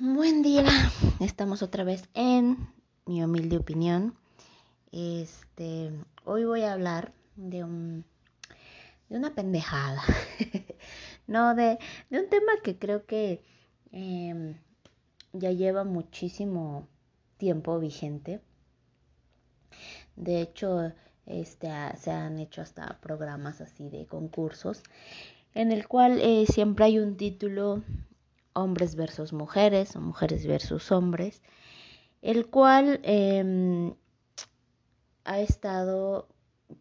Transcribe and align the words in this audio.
Buen 0.00 0.42
día, 0.42 0.64
estamos 1.18 1.60
otra 1.60 1.82
vez 1.82 2.08
en 2.14 2.68
mi 3.04 3.20
humilde 3.24 3.56
opinión. 3.56 4.14
Este, 4.92 5.90
hoy 6.24 6.44
voy 6.44 6.62
a 6.62 6.74
hablar 6.74 7.12
de 7.34 7.64
un 7.64 8.04
de 9.08 9.16
una 9.16 9.34
pendejada, 9.34 10.00
no 11.26 11.52
de, 11.56 11.80
de, 12.10 12.20
un 12.20 12.28
tema 12.28 12.52
que 12.62 12.78
creo 12.78 13.06
que 13.06 13.42
em, 13.90 14.54
ya 15.32 15.50
lleva 15.50 15.82
muchísimo 15.82 16.86
tiempo 17.36 17.80
vigente. 17.80 18.40
De 20.14 20.40
hecho, 20.40 20.92
este, 21.26 21.70
se 21.96 22.12
han 22.12 22.38
hecho 22.38 22.62
hasta 22.62 23.00
programas 23.00 23.60
así 23.60 23.88
de 23.88 24.06
concursos 24.06 24.80
en 25.54 25.72
el 25.72 25.88
cual 25.88 26.20
eh, 26.20 26.46
siempre 26.46 26.84
hay 26.84 27.00
un 27.00 27.16
título 27.16 27.82
hombres 28.58 28.94
versus 28.96 29.32
mujeres 29.32 29.96
o 29.96 30.00
mujeres 30.00 30.46
versus 30.46 30.90
hombres, 30.92 31.42
el 32.22 32.46
cual 32.46 33.00
em, 33.02 33.94
ha 35.24 35.40
estado 35.40 36.28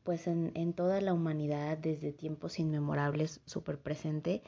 pues 0.04 0.28
en, 0.28 0.52
en, 0.56 0.74
toda 0.74 1.00
la 1.02 1.14
humanidad 1.14 1.78
desde 1.78 2.12
tiempos 2.12 2.60
inmemorables 2.60 3.42
súper 3.46 3.78
presente. 3.80 4.42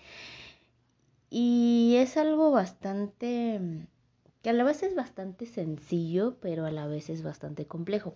Y 1.29 1.95
es 1.97 2.17
algo 2.17 2.51
bastante 2.51 3.87
que 4.41 4.49
a 4.49 4.53
la 4.53 4.63
vez 4.63 4.83
es 4.83 4.95
bastante 4.95 5.45
sencillo 5.45 6.37
pero 6.39 6.65
a 6.65 6.71
la 6.71 6.87
vez 6.87 7.09
es 7.09 7.23
bastante 7.23 7.65
complejo. 7.65 8.15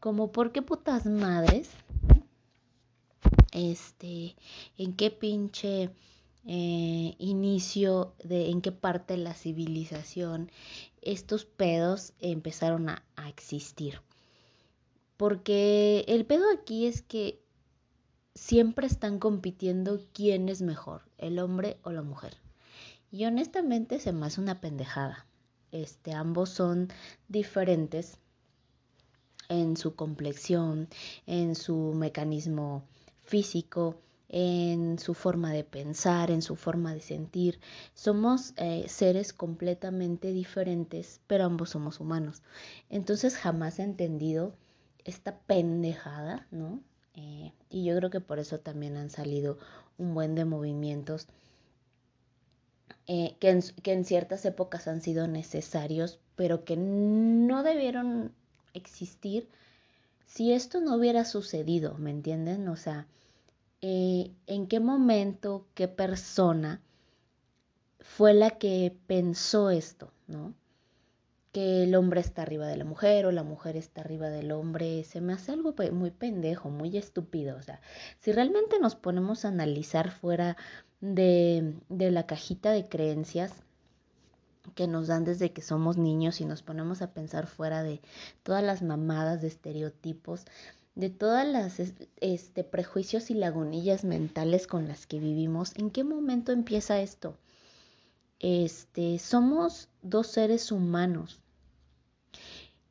Como 0.00 0.32
por 0.32 0.52
qué 0.52 0.62
putas 0.62 1.06
madres 1.06 1.70
este 3.52 4.36
en 4.76 4.94
qué 4.94 5.10
pinche 5.10 5.90
eh, 6.50 7.14
inicio 7.18 8.14
de 8.24 8.48
en 8.48 8.62
qué 8.62 8.72
parte 8.72 9.18
de 9.18 9.22
la 9.22 9.34
civilización 9.34 10.50
estos 11.02 11.44
pedos 11.44 12.14
empezaron 12.20 12.88
a, 12.88 13.04
existir. 13.28 14.00
Porque 15.18 16.06
el 16.08 16.24
pedo 16.24 16.44
aquí 16.50 16.86
es 16.86 17.02
que 17.02 17.38
siempre 18.34 18.86
están 18.86 19.18
compitiendo 19.18 20.00
quién 20.14 20.48
es 20.48 20.62
mejor, 20.62 21.02
el 21.18 21.38
hombre 21.38 21.76
o 21.82 21.92
la 21.92 22.00
mujer. 22.00 22.38
Y 23.12 23.26
honestamente 23.26 24.00
se 24.00 24.14
me 24.14 24.24
hace 24.24 24.40
una 24.40 24.62
pendejada. 24.62 25.26
Este, 25.70 26.14
ambos 26.14 26.48
son 26.48 26.88
diferentes 27.28 28.16
en 29.50 29.76
su 29.76 29.94
complexión, 29.94 30.88
en 31.26 31.54
su 31.54 31.92
mecanismo 31.94 32.84
físico, 33.24 34.00
en 34.28 34.98
su 34.98 35.14
forma 35.14 35.52
de 35.52 35.64
pensar, 35.64 36.30
en 36.30 36.42
su 36.42 36.56
forma 36.56 36.94
de 36.94 37.00
sentir. 37.00 37.60
Somos 37.94 38.52
eh, 38.56 38.84
seres 38.88 39.32
completamente 39.32 40.32
diferentes, 40.32 41.20
pero 41.26 41.44
ambos 41.44 41.70
somos 41.70 42.00
humanos. 42.00 42.42
Entonces 42.90 43.36
jamás 43.36 43.78
he 43.78 43.84
entendido 43.84 44.54
esta 45.04 45.38
pendejada, 45.38 46.46
¿no? 46.50 46.80
Eh, 47.14 47.52
y 47.70 47.84
yo 47.84 47.96
creo 47.96 48.10
que 48.10 48.20
por 48.20 48.38
eso 48.38 48.60
también 48.60 48.96
han 48.96 49.10
salido 49.10 49.58
un 49.96 50.14
buen 50.14 50.34
de 50.34 50.44
movimientos 50.44 51.26
eh, 53.06 53.36
que, 53.40 53.50
en, 53.50 53.62
que 53.82 53.92
en 53.92 54.04
ciertas 54.04 54.44
épocas 54.44 54.86
han 54.86 55.00
sido 55.00 55.26
necesarios, 55.26 56.20
pero 56.36 56.64
que 56.64 56.76
no 56.76 57.62
debieron 57.62 58.32
existir 58.74 59.48
si 60.26 60.52
esto 60.52 60.80
no 60.80 60.94
hubiera 60.94 61.24
sucedido, 61.24 61.94
¿me 61.94 62.10
entienden? 62.10 62.68
O 62.68 62.76
sea, 62.76 63.06
eh, 63.80 64.32
en 64.46 64.66
qué 64.66 64.80
momento, 64.80 65.66
qué 65.74 65.88
persona 65.88 66.80
fue 68.00 68.34
la 68.34 68.50
que 68.50 68.96
pensó 69.06 69.70
esto, 69.70 70.12
¿no? 70.26 70.54
Que 71.52 71.84
el 71.84 71.94
hombre 71.94 72.20
está 72.20 72.42
arriba 72.42 72.66
de 72.66 72.76
la 72.76 72.84
mujer 72.84 73.26
o 73.26 73.32
la 73.32 73.42
mujer 73.44 73.76
está 73.76 74.00
arriba 74.00 74.28
del 74.30 74.52
hombre, 74.52 75.04
se 75.04 75.20
me 75.20 75.32
hace 75.32 75.52
algo 75.52 75.74
muy 75.92 76.10
pendejo, 76.10 76.70
muy 76.70 76.96
estúpido. 76.96 77.56
O 77.56 77.62
sea, 77.62 77.80
si 78.20 78.32
realmente 78.32 78.78
nos 78.80 78.96
ponemos 78.96 79.44
a 79.44 79.48
analizar 79.48 80.10
fuera 80.10 80.56
de, 81.00 81.74
de 81.88 82.10
la 82.10 82.26
cajita 82.26 82.72
de 82.72 82.88
creencias, 82.88 83.52
que 84.74 84.86
nos 84.86 85.06
dan 85.06 85.24
desde 85.24 85.52
que 85.52 85.62
somos 85.62 85.96
niños 85.96 86.40
y 86.40 86.44
nos 86.44 86.62
ponemos 86.62 87.02
a 87.02 87.12
pensar 87.12 87.46
fuera 87.46 87.82
de 87.82 88.00
todas 88.42 88.62
las 88.62 88.82
mamadas 88.82 89.40
de 89.40 89.48
estereotipos, 89.48 90.44
de 90.98 91.10
todas 91.10 91.46
las 91.46 91.80
este, 92.20 92.64
prejuicios 92.64 93.30
y 93.30 93.34
lagunillas 93.34 94.02
mentales 94.02 94.66
con 94.66 94.88
las 94.88 95.06
que 95.06 95.20
vivimos, 95.20 95.72
¿en 95.76 95.90
qué 95.92 96.02
momento 96.02 96.50
empieza 96.50 97.00
esto? 97.00 97.38
Este, 98.40 99.20
somos 99.20 99.88
dos 100.02 100.26
seres 100.26 100.72
humanos 100.72 101.38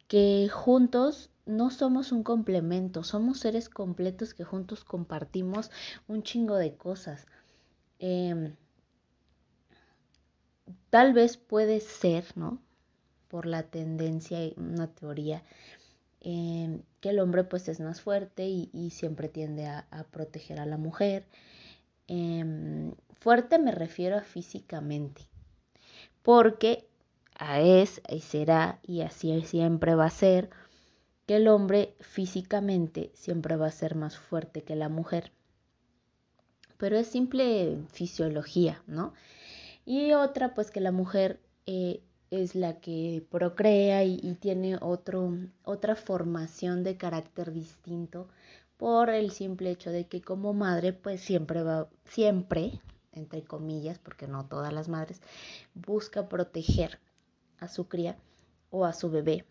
que 0.07 0.47
juntos 0.49 1.31
no 1.45 1.69
somos 1.69 2.13
un 2.13 2.23
complemento, 2.23 3.03
somos 3.03 3.41
seres 3.41 3.67
completos 3.67 4.33
que 4.33 4.45
juntos 4.45 4.85
compartimos 4.85 5.69
un 6.07 6.23
chingo 6.23 6.55
de 6.55 6.77
cosas. 6.77 7.27
Em, 7.99 8.55
tal 10.89 11.11
vez 11.11 11.35
puede 11.35 11.81
ser, 11.81 12.23
¿no? 12.37 12.61
Por 13.27 13.47
la 13.47 13.63
tendencia, 13.63 14.39
una 14.55 14.87
teoría 14.87 15.43
Em, 16.29 16.81
que 16.99 17.11
el 17.11 17.19
hombre 17.19 17.45
pues 17.45 17.69
es 17.69 17.79
más 17.79 18.01
fuerte 18.01 18.49
y, 18.49 18.89
siempre 18.89 19.29
tiende 19.29 19.65
a, 19.65 19.85
proteger 20.11 20.59
a 20.59 20.65
la 20.65 20.75
mujer. 20.75 21.25
Em, 22.09 22.93
fuerte 23.13 23.57
me 23.59 23.71
refiero 23.71 24.17
a 24.17 24.23
físicamente, 24.23 25.21
porque 26.23 26.85
es 27.61 28.01
y 28.09 28.19
será 28.19 28.79
y 28.83 29.03
así 29.03 29.41
siempre 29.43 29.95
va 29.95 30.07
a 30.07 30.09
ser 30.09 30.49
que 31.27 31.37
el 31.37 31.47
hombre 31.47 31.95
físicamente 32.01 33.09
siempre 33.13 33.55
va 33.55 33.67
a 33.67 33.71
ser 33.71 33.95
más 33.95 34.17
fuerte 34.17 34.63
que 34.63 34.75
la 34.75 34.89
mujer. 34.89 35.31
Pero 36.77 36.97
es 36.97 37.07
simple 37.07 37.77
fisiología, 37.93 38.83
¿no? 38.85 39.13
Y 39.85 40.11
otra, 40.11 40.53
pues 40.55 40.71
que 40.71 40.81
la 40.81 40.91
mujer 40.91 41.39
eh, 41.67 42.01
es 42.31 42.55
la 42.55 42.79
que 42.79 43.25
procrea 43.29 44.03
y, 44.03 44.35
tiene 44.39 44.77
otro, 44.81 45.33
otra 45.63 45.95
formación 45.95 46.83
de 46.83 46.97
carácter 46.97 47.53
distinto 47.53 48.27
por 48.77 49.09
el 49.09 49.31
simple 49.31 49.71
hecho 49.71 49.91
de 49.91 50.07
que 50.07 50.21
como 50.21 50.53
madre 50.53 50.93
pues 50.93 51.21
siempre 51.21 51.63
va, 51.63 51.89
siempre, 52.05 52.81
entre 53.13 53.43
comillas, 53.43 53.97
porque 53.99 54.27
no 54.27 54.45
todas 54.45 54.73
las 54.73 54.89
madres, 54.89 55.21
busca 55.73 56.29
proteger 56.29 56.99
a 57.59 57.67
su 57.67 57.87
cría 57.87 58.17
o 58.69 58.85
a 58.85 58.93
su 58.93 59.09
bebé. 59.09 59.45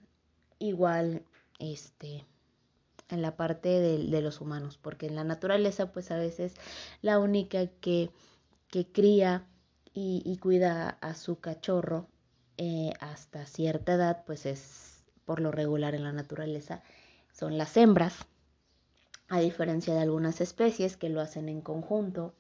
Igual, 0.58 1.22
este, 1.58 2.24
en 3.08 3.22
la 3.22 3.36
parte 3.36 3.68
de, 3.80 4.20
los 4.20 4.40
humanos, 4.40 4.78
porque 4.80 5.06
en 5.06 5.16
la 5.16 5.24
naturaleza 5.24 5.92
pues 5.92 6.10
a 6.10 6.16
veces 6.16 6.54
la 7.02 7.18
única 7.18 7.66
que, 7.66 8.10
que 8.68 8.86
cría 8.86 9.46
y, 9.92 10.22
y 10.24 10.36
cuida 10.38 10.90
a 11.00 11.14
su 11.14 11.40
cachorro 11.40 12.06
eh, 12.58 12.92
hasta 13.00 13.46
cierta 13.46 13.94
edad, 13.94 14.24
pues 14.26 14.46
es 14.46 15.04
por 15.24 15.40
lo 15.40 15.50
regular 15.50 15.94
en 15.94 16.04
la 16.04 16.12
naturaleza, 16.12 16.82
son 17.32 17.58
las 17.58 17.76
hembras, 17.76 18.14
a 19.28 19.40
diferencia 19.40 19.92
de 19.94 20.00
algunas 20.00 20.40
especies 20.40 20.96
que 20.96 21.08
lo 21.08 21.20
hacen 21.20 21.48
en 21.48 21.60
conjunto, 21.60 22.34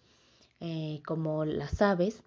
eh, 0.60 1.02
como 1.04 1.44
las 1.44 1.82
aves, 1.82 2.22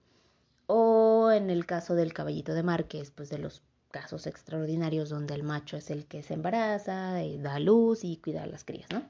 o 0.68 1.32
en 1.32 1.50
el 1.50 1.66
caso 1.66 1.96
del 1.96 2.14
caballito 2.14 2.54
de 2.54 2.62
mar, 2.62 2.86
que 2.86 3.00
es 3.00 3.10
pues 3.10 3.30
de 3.30 3.40
los 3.40 3.64
casos 3.90 4.28
extraordinarios 4.28 5.10
donde 5.10 5.34
el 5.34 5.44
macho 5.44 5.78
es 5.78 5.90
el 5.90 6.06
que 6.06 6.22
se 6.22 6.36
embaraza, 6.36 7.24
eh, 7.24 7.40
da 7.40 7.58
luz 7.60 8.04
y 8.04 8.18
cuida 8.18 8.44
a 8.44 8.48
las 8.48 8.64
crías, 8.64 8.88
¿no? 8.92 9.02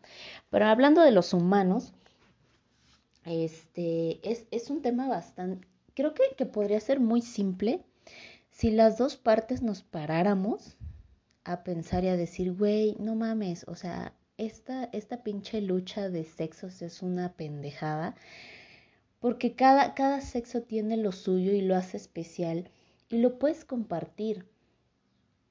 Pero 0.50 0.68
hablando 0.68 1.02
de 1.02 1.12
los 1.12 1.34
humanos, 1.34 1.92
este 3.26 4.20
es, 4.30 4.48
es 4.52 4.70
un 4.70 4.82
tema 4.82 5.10
bastante, 5.10 5.68
creo 5.96 6.14
que, 6.14 6.24
que 6.38 6.46
podría 6.46 6.80
ser 6.80 7.02
muy 7.02 7.22
simple 7.22 7.84
si 8.60 8.72
las 8.72 8.98
dos 8.98 9.16
partes 9.16 9.62
nos 9.62 9.84
paráramos 9.84 10.76
a 11.46 11.64
pensar 11.64 12.04
y 12.04 12.10
a 12.10 12.18
decir, 12.18 12.52
güey, 12.52 12.98
no 13.00 13.16
mames, 13.16 13.64
o 13.70 13.76
sea, 13.76 14.14
esta, 14.36 14.90
esta 14.92 15.24
pinche 15.24 15.62
lucha 15.62 16.10
de 16.10 16.26
sexos 16.26 16.82
es 16.82 17.02
una 17.02 17.32
pendejada, 17.38 18.18
porque 19.22 19.56
cada, 19.56 19.94
cada 19.94 20.20
sexo 20.20 20.64
tiene 20.64 20.98
lo 20.98 21.14
suyo 21.14 21.54
y 21.54 21.62
lo 21.62 21.74
hace 21.74 21.96
especial 21.96 22.70
y 23.08 23.20
lo 23.20 23.40
puedes 23.40 23.64
compartir. 23.64 24.46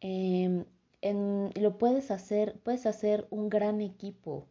Em, 0.02 0.66
en, 1.00 1.50
lo 1.58 1.78
puedes 1.78 2.10
hacer, 2.10 2.60
puedes 2.62 2.84
hacer 2.84 3.26
un 3.31 3.49
gran 3.49 3.81
equipo 3.81 4.49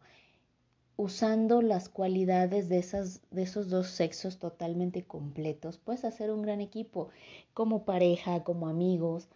usando 0.97 1.61
las 1.61 1.89
cualidades 1.89 2.69
de, 2.69 2.79
esas, 2.79 3.21
de 3.29 3.43
esos 3.43 3.69
dos 3.69 3.87
sexos 3.87 4.39
totalmente 4.39 5.03
completos, 5.03 5.77
puedes 5.77 6.03
hacer 6.03 6.31
un 6.31 6.41
gran 6.41 6.59
equipo 6.59 7.09
como 7.53 7.85
pareja, 7.85 8.43
como 8.43 8.67
amigos, 8.67 9.27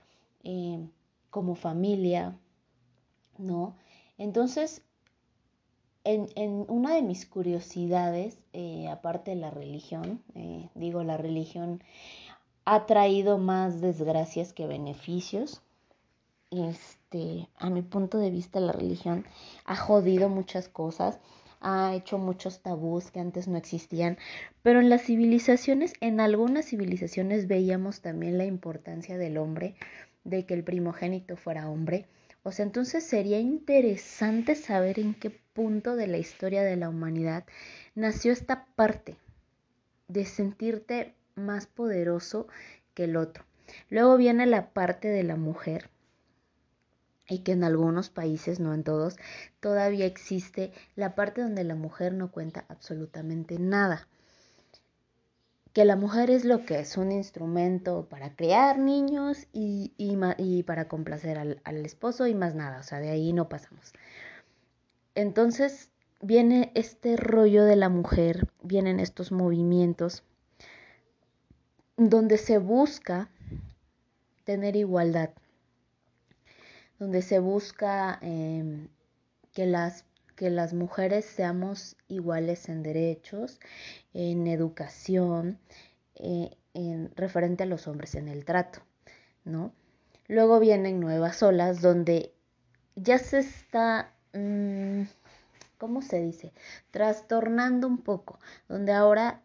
eh, 0.44 0.80
como 1.30 1.56
familia, 1.56 2.36
¿no? 3.38 3.76
Entonces, 4.18 4.82
en, 6.04 6.30
en, 6.36 6.66
una 6.68 6.96
de 6.96 7.04
mis 7.04 7.28
curiosidades, 7.28 8.40
eh, 8.54 8.88
aparte 8.90 9.32
de 9.32 9.38
la 9.38 9.52
religión, 9.52 10.22
eh, 10.34 10.68
digo, 10.74 11.04
la 11.04 11.18
religión 11.18 11.84
ha 12.66 12.88
traído 12.88 13.38
más 13.38 13.82
desgracias 13.82 14.52
que 14.54 14.66
beneficios. 14.66 15.62
Este, 16.50 17.48
a 17.58 17.70
mi 17.70 17.82
punto 17.82 18.18
de 18.18 18.32
vista, 18.32 18.60
la 18.60 18.72
religión 18.72 19.26
ha 19.66 19.76
jodido 19.76 20.28
muchas 20.28 20.68
cosas, 20.68 21.20
ha 21.62 21.94
hecho 21.96 22.18
muchos 22.18 22.62
tabús 22.62 23.12
que 23.12 23.20
antes 23.20 23.48
no 23.48 23.58
existían, 23.58 24.18
pero 24.64 24.80
en 24.80 24.90
las 24.90 25.04
civilizaciones, 25.04 25.94
en 26.02 26.20
algunas 26.20 26.66
civilizaciones 26.66 27.48
veíamos 27.48 28.02
también 28.02 28.38
la 28.38 28.46
importancia 28.46 29.18
del 29.18 29.38
hombre, 29.38 29.76
de 30.24 30.46
que 30.46 30.54
el 30.54 30.64
primogénito 30.64 31.38
fuera 31.38 31.70
hombre. 31.70 32.08
O 32.44 32.52
sea, 32.52 32.66
entonces 32.66 33.04
sería 33.04 33.40
interesante 33.40 34.56
saber 34.56 35.00
en 35.00 35.14
qué 35.14 35.30
punto 35.30 35.96
de 35.96 36.08
la 36.08 36.18
historia 36.18 36.64
de 36.64 36.76
la 36.76 36.90
humanidad 36.90 37.46
nació 37.94 38.34
esta 38.34 38.66
parte 38.76 39.16
de 40.08 40.26
sentirte 40.26 41.14
más 41.36 41.68
poderoso 41.68 42.48
que 42.96 43.04
el 43.04 43.16
otro. 43.16 43.46
Luego 43.90 44.18
viene 44.18 44.46
la 44.48 44.72
parte 44.72 45.08
de 45.08 45.24
la 45.24 45.36
mujer 45.36 45.90
y 47.28 47.40
que 47.40 47.54
en 47.54 47.64
algunos 47.64 48.10
países, 48.10 48.60
no 48.60 48.74
en 48.74 48.84
todos, 48.84 49.18
todavía 49.60 50.06
existe 50.06 50.72
la 50.96 51.16
parte 51.16 51.42
donde 51.42 51.64
la 51.64 51.76
mujer 51.76 52.14
no 52.14 52.32
cuenta 52.32 52.66
absolutamente 52.68 53.58
nada. 53.60 54.08
Que 55.74 55.86
la 55.86 55.96
mujer 55.96 56.30
es 56.30 56.44
lo 56.44 56.66
que 56.66 56.80
es, 56.80 56.98
un 56.98 57.14
instrumento 57.14 58.08
para 58.10 58.36
crear 58.36 58.78
niños 58.78 59.48
y, 59.54 59.94
y, 59.98 60.64
para 60.64 60.90
complacer 60.90 61.38
al, 61.38 61.62
al 61.64 61.86
esposo 61.86 62.28
y 62.28 62.36
más 62.36 62.56
nada, 62.56 62.80
o 62.80 62.84
sea, 62.84 63.00
de 63.00 63.10
ahí 63.10 63.32
no 63.32 63.48
pasamos. 63.48 63.94
Entonces 65.16 65.90
viene 66.22 66.72
este 66.76 67.16
rollo 67.16 67.64
de 67.64 67.76
la 67.78 67.90
mujer, 67.90 68.50
vienen 68.62 69.00
estos 69.00 69.32
movimientos 69.32 70.24
donde 71.98 72.38
se 72.38 72.58
busca 72.58 73.30
tener 74.44 74.76
igualdad, 74.76 75.32
donde 77.02 77.24
se 77.24 77.40
busca 77.40 78.20
em, 78.22 78.88
que, 79.54 79.66
las, 79.66 80.06
que 80.36 80.52
las 80.52 80.76
mujeres 80.76 81.26
seamos 81.26 81.98
iguales 82.08 82.70
en 82.70 82.84
derechos, 82.84 83.60
en 84.14 84.46
educación, 84.46 85.58
eh, 86.14 86.56
en, 86.76 87.12
referente 87.16 87.64
a 87.64 87.66
los 87.66 87.88
hombres 87.88 88.14
en 88.14 88.28
el 88.28 88.46
trato, 88.46 88.84
¿no? 89.46 89.74
Luego 90.28 90.60
vienen 90.60 91.00
nuevas 91.00 91.42
olas 91.42 91.82
donde 91.82 92.36
ya 92.96 93.18
se 93.18 93.40
está, 93.40 94.14
mm, 94.34 95.02
¿cómo 95.80 96.04
se 96.04 96.22
dice? 96.22 96.54
Trastornando 96.92 97.88
un 97.88 97.98
poco, 97.98 98.40
donde 98.70 98.92
ahora 98.92 99.42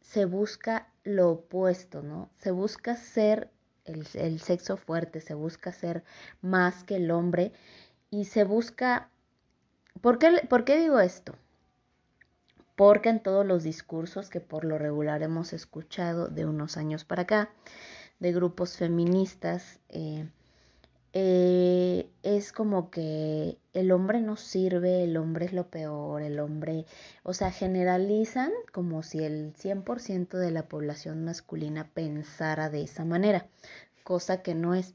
se 0.00 0.26
busca 0.26 0.86
lo 1.02 1.30
opuesto, 1.30 2.02
¿no? 2.02 2.30
Se 2.36 2.52
busca 2.52 2.94
ser 2.94 3.50
el, 3.90 4.40
sexo 4.40 4.76
fuerte, 4.76 5.20
se 5.20 5.34
busca 5.34 5.72
ser 5.72 6.04
más 6.40 6.84
que 6.84 6.96
el 6.96 7.10
hombre 7.10 7.52
y 8.10 8.24
se 8.24 8.44
busca... 8.44 9.10
¿Por 10.00 10.18
qué, 10.18 10.46
¿Por 10.48 10.64
qué 10.64 10.78
digo 10.78 11.00
esto? 11.00 11.34
Porque 12.76 13.10
en 13.10 13.22
todos 13.22 13.44
los 13.44 13.62
discursos 13.62 14.30
que 14.30 14.40
por 14.40 14.64
lo 14.64 14.78
regular 14.78 15.22
hemos 15.22 15.52
escuchado 15.52 16.28
de 16.28 16.46
unos 16.46 16.76
años 16.76 17.04
para 17.04 17.22
acá, 17.22 17.50
de 18.20 18.32
grupos 18.32 18.76
feministas, 18.76 19.80
eh, 19.88 20.28
eh, 21.12 22.08
es 22.22 22.52
como 22.52 22.90
que 22.90 23.58
el 23.72 23.90
hombre 23.90 24.20
no 24.20 24.36
sirve, 24.36 25.02
el 25.04 25.16
hombre 25.16 25.46
es 25.46 25.52
lo 25.52 25.68
peor, 25.68 26.22
el 26.22 26.38
hombre, 26.38 26.86
o 27.24 27.32
sea, 27.32 27.50
generalizan 27.50 28.52
como 28.72 29.02
si 29.02 29.24
el 29.24 29.52
100% 29.54 30.38
de 30.38 30.50
la 30.52 30.68
población 30.68 31.24
masculina 31.24 31.90
pensara 31.92 32.70
de 32.70 32.82
esa 32.82 33.04
manera, 33.04 33.48
cosa 34.04 34.42
que 34.42 34.54
no 34.54 34.74
es. 34.74 34.94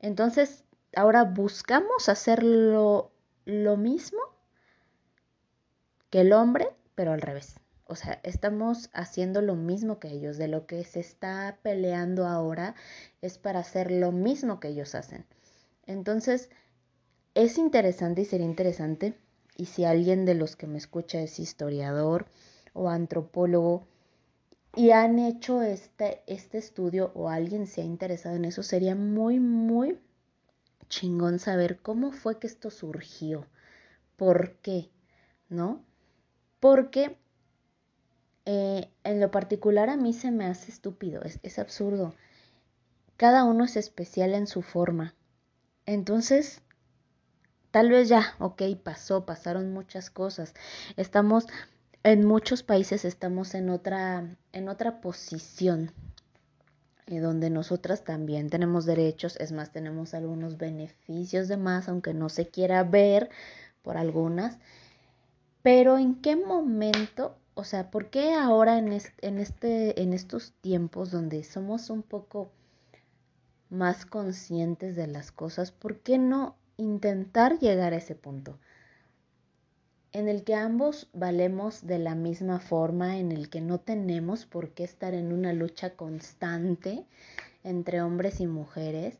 Entonces, 0.00 0.64
ahora 0.94 1.24
buscamos 1.24 2.08
hacerlo 2.08 3.10
lo 3.44 3.76
mismo 3.76 4.20
que 6.10 6.20
el 6.20 6.32
hombre, 6.32 6.68
pero 6.94 7.12
al 7.12 7.20
revés. 7.20 7.56
O 7.88 7.94
sea, 7.94 8.20
estamos 8.24 8.90
haciendo 8.92 9.42
lo 9.42 9.54
mismo 9.54 10.00
que 10.00 10.08
ellos. 10.08 10.38
De 10.38 10.48
lo 10.48 10.66
que 10.66 10.82
se 10.84 11.00
está 11.00 11.58
peleando 11.62 12.26
ahora 12.26 12.74
es 13.22 13.38
para 13.38 13.60
hacer 13.60 13.92
lo 13.92 14.10
mismo 14.12 14.58
que 14.58 14.68
ellos 14.68 14.94
hacen. 14.96 15.24
Entonces, 15.86 16.50
es 17.34 17.58
interesante 17.58 18.22
y 18.22 18.24
sería 18.24 18.46
interesante, 18.46 19.14
y 19.56 19.66
si 19.66 19.84
alguien 19.84 20.24
de 20.24 20.34
los 20.34 20.56
que 20.56 20.66
me 20.66 20.78
escucha 20.78 21.20
es 21.20 21.38
historiador 21.38 22.26
o 22.72 22.90
antropólogo 22.90 23.86
y 24.74 24.90
han 24.90 25.18
hecho 25.18 25.62
este, 25.62 26.22
este 26.26 26.58
estudio 26.58 27.10
o 27.14 27.30
alguien 27.30 27.66
se 27.66 27.80
ha 27.80 27.84
interesado 27.84 28.36
en 28.36 28.44
eso, 28.44 28.62
sería 28.62 28.94
muy, 28.94 29.40
muy 29.40 29.98
chingón 30.88 31.38
saber 31.38 31.78
cómo 31.80 32.12
fue 32.12 32.38
que 32.38 32.46
esto 32.46 32.70
surgió, 32.70 33.46
por 34.16 34.56
qué, 34.56 34.90
¿no? 35.48 35.82
Porque 36.60 37.16
eh, 38.44 38.90
en 39.04 39.20
lo 39.20 39.30
particular 39.30 39.88
a 39.88 39.96
mí 39.96 40.12
se 40.12 40.30
me 40.30 40.46
hace 40.46 40.70
estúpido, 40.70 41.22
es, 41.22 41.40
es 41.42 41.58
absurdo. 41.58 42.14
Cada 43.16 43.44
uno 43.44 43.64
es 43.64 43.76
especial 43.76 44.34
en 44.34 44.46
su 44.46 44.60
forma, 44.62 45.14
entonces, 45.86 46.60
tal 47.70 47.90
vez 47.90 48.08
ya, 48.08 48.34
ok, 48.40 48.62
pasó, 48.82 49.24
pasaron 49.24 49.72
muchas 49.72 50.10
cosas. 50.10 50.54
Estamos, 50.96 51.46
en 52.02 52.24
muchos 52.24 52.62
países 52.62 53.04
estamos 53.04 53.54
en 53.54 53.70
otra, 53.70 54.36
en 54.52 54.68
otra 54.68 55.00
posición, 55.00 55.92
eh, 57.06 57.20
donde 57.20 57.50
nosotras 57.50 58.02
también 58.02 58.50
tenemos 58.50 58.84
derechos, 58.84 59.36
es 59.36 59.52
más, 59.52 59.70
tenemos 59.70 60.12
algunos 60.12 60.58
beneficios 60.58 61.46
de 61.46 61.56
más, 61.56 61.88
aunque 61.88 62.14
no 62.14 62.28
se 62.28 62.48
quiera 62.48 62.82
ver 62.82 63.30
por 63.82 63.96
algunas. 63.96 64.58
Pero 65.62 65.98
en 65.98 66.16
qué 66.20 66.34
momento, 66.34 67.36
o 67.54 67.62
sea, 67.62 67.90
¿por 67.92 68.10
qué 68.10 68.34
ahora 68.34 68.78
en, 68.78 68.92
en, 69.20 69.38
este, 69.38 70.02
en 70.02 70.12
estos 70.12 70.52
tiempos 70.60 71.12
donde 71.12 71.44
somos 71.44 71.90
un 71.90 72.02
poco 72.02 72.50
más 73.70 74.06
conscientes 74.06 74.96
de 74.96 75.06
las 75.06 75.32
cosas, 75.32 75.72
¿por 75.72 75.98
qué 75.98 76.18
no 76.18 76.56
intentar 76.76 77.58
llegar 77.58 77.92
a 77.92 77.96
ese 77.96 78.14
punto? 78.14 78.58
En 80.12 80.28
el 80.28 80.44
que 80.44 80.54
ambos 80.54 81.08
valemos 81.12 81.86
de 81.86 81.98
la 81.98 82.14
misma 82.14 82.58
forma, 82.58 83.18
en 83.18 83.32
el 83.32 83.50
que 83.50 83.60
no 83.60 83.80
tenemos 83.80 84.46
por 84.46 84.70
qué 84.70 84.84
estar 84.84 85.14
en 85.14 85.32
una 85.32 85.52
lucha 85.52 85.90
constante 85.90 87.04
entre 87.64 88.00
hombres 88.00 88.40
y 88.40 88.46
mujeres, 88.46 89.18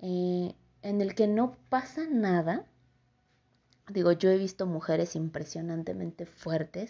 eh, 0.00 0.54
en 0.82 1.00
el 1.00 1.14
que 1.14 1.26
no 1.26 1.56
pasa 1.68 2.06
nada. 2.08 2.64
Digo, 3.88 4.12
yo 4.12 4.30
he 4.30 4.38
visto 4.38 4.66
mujeres 4.66 5.16
impresionantemente 5.16 6.26
fuertes 6.26 6.88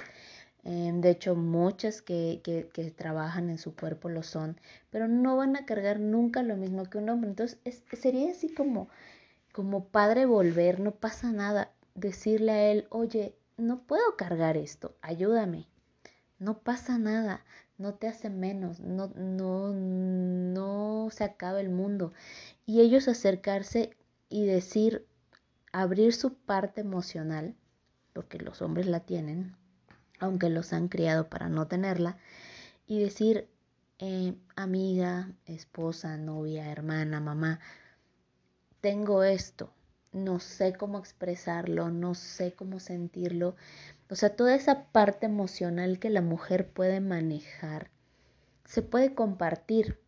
Em, 0.70 1.00
de 1.00 1.08
hecho, 1.08 1.34
muchas 1.34 2.02
que, 2.02 2.42
que, 2.44 2.90
trabajan 2.90 3.48
en 3.48 3.56
su 3.56 3.74
cuerpo 3.74 4.10
lo 4.10 4.22
son, 4.22 4.60
pero 4.90 5.08
no 5.08 5.34
van 5.34 5.56
a 5.56 5.64
cargar 5.64 5.98
nunca 5.98 6.42
lo 6.42 6.58
mismo 6.58 6.84
que 6.84 6.98
un 6.98 7.08
hombre. 7.08 7.30
Entonces, 7.30 7.58
sería 7.94 8.30
así 8.32 8.52
como, 8.52 8.90
como 9.52 9.86
padre 9.86 10.26
volver, 10.26 10.80
no 10.80 10.90
pasa 10.90 11.32
nada, 11.32 11.72
decirle 11.94 12.52
a 12.52 12.70
él, 12.70 12.86
oye, 12.90 13.34
no 13.56 13.80
puedo 13.84 14.16
cargar 14.16 14.58
esto, 14.58 14.94
ayúdame. 15.00 15.66
No 16.38 16.58
pasa 16.58 16.98
nada, 16.98 17.46
no 17.78 17.94
te 17.94 18.06
hace 18.06 18.28
menos, 18.28 18.80
no, 18.80 19.08
no, 19.16 19.72
no 19.72 21.08
se 21.10 21.24
acaba 21.24 21.60
el 21.62 21.70
mundo. 21.70 22.12
Y 22.66 22.82
ellos 22.82 23.08
acercarse 23.08 23.96
y 24.28 24.44
decir, 24.44 25.06
abrir 25.72 26.12
su 26.12 26.34
parte 26.34 26.82
emocional, 26.82 27.54
porque 28.12 28.38
los 28.38 28.60
hombres 28.60 28.86
la 28.86 29.00
tienen, 29.00 29.56
aunque 30.18 30.50
los 30.50 30.72
han 30.72 30.88
criado 30.88 31.28
para 31.28 31.48
no 31.48 31.66
tenerla, 31.66 32.16
y 32.86 33.00
decir, 33.00 33.48
eh, 33.98 34.34
amiga, 34.56 35.30
esposa, 35.46 36.16
novia, 36.16 36.70
hermana, 36.70 37.20
mamá, 37.20 37.60
tengo 38.80 39.24
esto, 39.24 39.72
no 40.12 40.40
sé 40.40 40.74
cómo 40.74 40.98
expresarlo, 40.98 41.90
no 41.90 42.14
sé 42.14 42.52
cómo 42.54 42.80
sentirlo. 42.80 43.56
O 44.10 44.14
sea, 44.14 44.36
toda 44.36 44.54
esa 44.54 44.84
parte 44.84 45.26
emocional 45.26 45.98
que 45.98 46.10
la 46.10 46.22
mujer 46.22 46.70
puede 46.70 47.00
manejar 47.00 47.90
se 48.68 48.82
puede 48.82 49.14
compartir. 49.14 49.98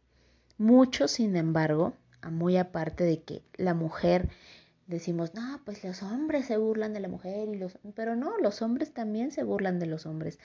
Mucho, 0.58 1.08
sin 1.08 1.34
embargo, 1.36 1.94
muy 2.30 2.58
aparte 2.58 3.04
de 3.04 3.22
que 3.22 3.42
la 3.56 3.72
mujer 3.72 4.28
decimos, 4.90 5.34
no, 5.34 5.60
pues 5.64 5.82
los 5.84 6.02
hombres 6.02 6.46
se 6.46 6.56
burlan 6.58 6.92
de 6.92 7.00
la 7.00 7.08
mujer 7.08 7.48
y 7.48 7.56
los... 7.56 7.78
Pero 7.94 8.16
no, 8.16 8.36
los 8.38 8.60
hombres 8.62 8.92
también 8.92 9.30
se 9.30 9.42
burlan 9.44 9.78
de 9.78 9.86
los 9.86 10.04
hombres. 10.06 10.38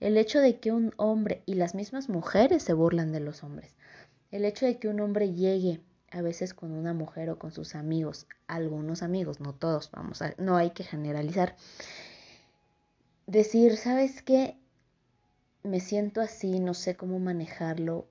El 0.00 0.16
hecho 0.18 0.40
de 0.40 0.58
que 0.58 0.72
un 0.72 0.92
hombre 0.96 1.42
y 1.46 1.54
las 1.54 1.74
mismas 1.74 2.08
mujeres 2.08 2.62
se 2.62 2.74
burlan 2.74 3.12
de 3.12 3.20
los 3.20 3.42
hombres. 3.42 3.74
El 4.30 4.44
hecho 4.44 4.66
de 4.66 4.78
que 4.78 4.88
un 4.88 5.00
hombre 5.00 5.32
llegue 5.32 5.80
a 6.10 6.20
veces 6.22 6.52
con 6.52 6.72
una 6.72 6.92
mujer 6.92 7.30
o 7.30 7.38
con 7.38 7.52
sus 7.52 7.74
amigos, 7.74 8.26
algunos 8.46 9.02
amigos, 9.02 9.40
no 9.40 9.54
todos, 9.54 9.90
vamos 9.92 10.20
a, 10.20 10.34
no 10.38 10.56
hay 10.56 10.70
que 10.70 10.84
generalizar. 10.84 11.56
Decir, 13.26 13.76
¿sabes 13.76 14.22
qué? 14.22 14.56
Me 15.62 15.80
siento 15.80 16.20
así, 16.20 16.60
no 16.60 16.74
sé 16.74 16.96
cómo 16.96 17.18
manejarlo. 17.18 18.06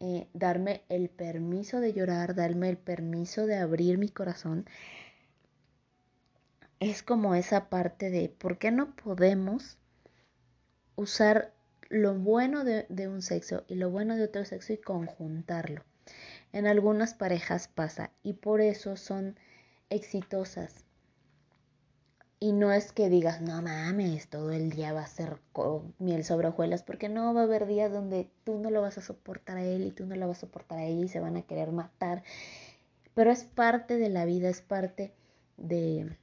eh, 0.00 0.26
darme 0.34 0.82
el 0.88 1.08
permiso 1.10 1.80
de 1.80 1.92
llorar, 1.92 2.34
darme 2.34 2.68
el 2.68 2.76
permiso 2.76 3.46
de 3.46 3.56
abrir 3.56 3.98
mi 3.98 4.08
corazón, 4.08 4.66
es 6.90 7.04
como 7.04 7.36
esa 7.36 7.68
parte 7.68 8.10
de 8.10 8.28
por 8.28 8.58
qué 8.58 8.72
no 8.72 8.96
podemos 8.96 9.78
usar 10.96 11.54
lo 11.88 12.14
bueno 12.14 12.64
de, 12.64 12.86
de, 12.88 13.06
un 13.06 13.22
sexo 13.22 13.64
y 13.68 13.76
lo 13.76 13.90
bueno 13.90 14.16
de 14.16 14.24
otro 14.24 14.44
sexo 14.44 14.72
y 14.72 14.78
conjuntarlo. 14.78 15.84
En 16.52 16.66
algunas 16.66 17.14
parejas 17.14 17.68
pasa 17.68 18.10
y 18.24 18.32
por 18.32 18.60
eso 18.60 18.96
son 18.96 19.38
exitosas. 19.90 20.84
Y 22.40 22.50
no 22.50 22.72
es 22.72 22.90
que 22.90 23.08
digas, 23.08 23.40
no 23.40 23.62
mames, 23.62 24.28
todo 24.28 24.50
el 24.50 24.70
día 24.70 24.92
va 24.92 25.02
a 25.02 25.06
ser 25.06 25.38
miel 26.00 26.24
sobre 26.24 26.48
hojuelas, 26.48 26.82
porque 26.82 27.08
no 27.08 27.32
va 27.32 27.42
a 27.42 27.44
haber 27.44 27.66
días 27.66 27.92
donde 27.92 28.28
tú 28.42 28.58
no 28.58 28.70
lo 28.70 28.82
vas 28.82 28.98
a 28.98 29.02
soportar 29.02 29.58
a 29.58 29.62
él 29.62 29.86
y 29.86 29.92
tú 29.92 30.06
no 30.06 30.16
lo 30.16 30.26
vas 30.26 30.38
a 30.38 30.40
soportar 30.40 30.78
a 30.78 30.84
ella 30.84 31.04
y 31.04 31.08
se 31.08 31.20
van 31.20 31.36
a 31.36 31.42
querer 31.42 31.70
matar. 31.70 32.24
Pero 33.14 33.30
es 33.30 33.44
parte 33.44 33.98
de 33.98 34.08
la 34.08 34.24
vida, 34.24 34.48
es 34.48 34.62
parte 34.62 35.14
de, 35.56 36.16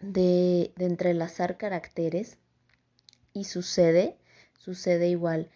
de, 0.00 0.72
de 0.76 0.84
entrelazar 0.86 1.56
caracteres 1.56 2.38
y 3.32 3.44
sucede, 3.44 4.16
sucede 4.58 5.08
igual 5.08 5.50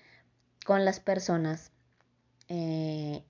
con 0.65 0.85
las 0.85 1.01
personas 1.01 1.73
eh, 2.49 3.25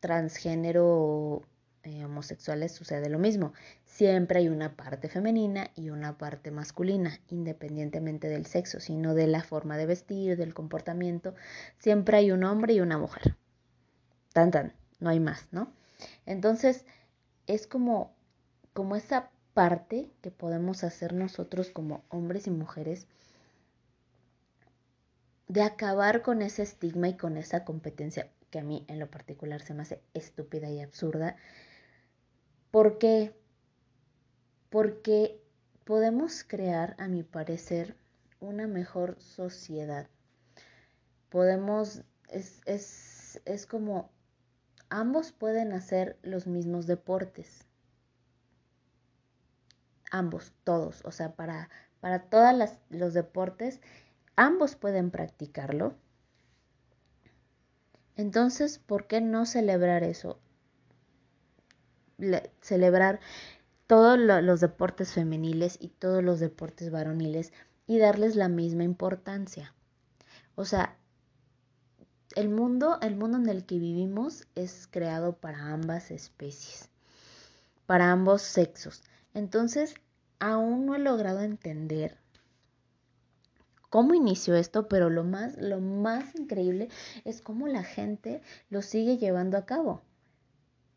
transgénero 0.00 1.42
eh, 1.84 2.04
homosexuales 2.04 2.72
sucede 2.72 3.08
lo 3.08 3.18
mismo. 3.18 3.52
Siempre 3.84 4.40
hay 4.40 4.48
una 4.48 4.76
parte 4.76 5.08
femenina 5.08 5.70
y 5.74 5.90
una 5.90 6.18
parte 6.18 6.50
masculina, 6.50 7.18
independientemente 7.28 8.28
del 8.28 8.46
sexo, 8.46 8.80
sino 8.80 9.14
de 9.14 9.26
la 9.26 9.42
forma 9.42 9.76
de 9.76 9.86
vestir, 9.86 10.36
del 10.36 10.54
comportamiento. 10.54 11.34
Siempre 11.78 12.18
hay 12.18 12.30
un 12.32 12.44
hombre 12.44 12.74
y 12.74 12.80
una 12.80 12.98
mujer. 12.98 13.36
Tan 14.32 14.50
tan, 14.50 14.74
no 15.00 15.10
hay 15.10 15.20
más, 15.20 15.48
¿no? 15.50 15.72
Entonces, 16.26 16.84
es 17.46 17.66
como, 17.66 18.14
como 18.72 18.96
esa 18.96 19.30
parte 19.58 20.08
que 20.22 20.30
podemos 20.30 20.84
hacer 20.84 21.12
nosotros 21.14 21.70
como 21.70 22.04
hombres 22.10 22.46
y 22.46 22.50
mujeres 22.52 23.08
de 25.48 25.62
acabar 25.62 26.22
con 26.22 26.42
ese 26.42 26.62
estigma 26.62 27.08
y 27.08 27.16
con 27.16 27.36
esa 27.36 27.64
competencia 27.64 28.30
que 28.52 28.60
a 28.60 28.62
mí 28.62 28.84
en 28.86 29.00
lo 29.00 29.10
particular 29.10 29.60
se 29.60 29.74
me 29.74 29.82
hace 29.82 30.00
estúpida 30.14 30.70
y 30.70 30.80
absurda. 30.80 31.34
¿Por 32.70 32.98
qué? 32.98 33.34
Porque 34.70 35.42
podemos 35.82 36.44
crear, 36.44 36.94
a 36.96 37.08
mi 37.08 37.24
parecer, 37.24 37.96
una 38.38 38.68
mejor 38.68 39.20
sociedad. 39.20 40.06
Podemos, 41.30 42.02
es, 42.28 42.60
es, 42.64 43.42
es 43.44 43.66
como, 43.66 44.08
ambos 44.88 45.32
pueden 45.32 45.72
hacer 45.72 46.16
los 46.22 46.46
mismos 46.46 46.86
deportes. 46.86 47.67
Ambos, 50.10 50.52
todos, 50.64 51.02
o 51.04 51.12
sea, 51.12 51.34
para, 51.34 51.68
para 52.00 52.22
todos 52.30 52.54
los 52.90 53.14
deportes, 53.14 53.80
ambos 54.36 54.76
pueden 54.76 55.10
practicarlo 55.10 55.94
entonces, 58.18 58.80
¿por 58.80 59.06
qué 59.06 59.22
no 59.22 59.46
celebrar 59.46 60.02
eso? 60.02 60.38
celebrar 62.60 63.20
todos 63.86 64.18
los 64.18 64.58
deportes 64.58 65.12
femeniles 65.12 65.78
y 65.80 65.86
todos 65.86 66.24
los 66.24 66.40
deportes 66.40 66.90
varoniles 66.90 67.52
y 67.86 67.98
darles 67.98 68.34
la 68.34 68.48
misma 68.48 68.82
importancia. 68.82 69.72
O 70.56 70.64
sea, 70.64 70.96
el 72.34 72.48
mundo, 72.48 72.98
el 73.02 73.14
mundo 73.14 73.38
en 73.38 73.48
el 73.48 73.64
que 73.64 73.78
vivimos 73.78 74.48
es 74.56 74.88
creado 74.90 75.36
para 75.36 75.70
ambas 75.72 76.10
especies, 76.10 76.88
para 77.86 78.10
ambos 78.10 78.42
sexos. 78.42 79.04
Entonces, 79.34 79.94
aún 80.38 80.86
no 80.86 80.94
he 80.94 80.98
logrado 80.98 81.40
entender 81.40 82.18
cómo 83.90 84.14
inició 84.14 84.54
esto, 84.56 84.88
pero 84.88 85.10
lo 85.10 85.24
más, 85.24 85.56
lo 85.56 85.80
más 85.80 86.34
increíble 86.34 86.88
es 87.24 87.40
cómo 87.40 87.68
la 87.68 87.82
gente 87.82 88.42
lo 88.70 88.82
sigue 88.82 89.16
llevando 89.18 89.56
a 89.56 89.66
cabo. 89.66 90.02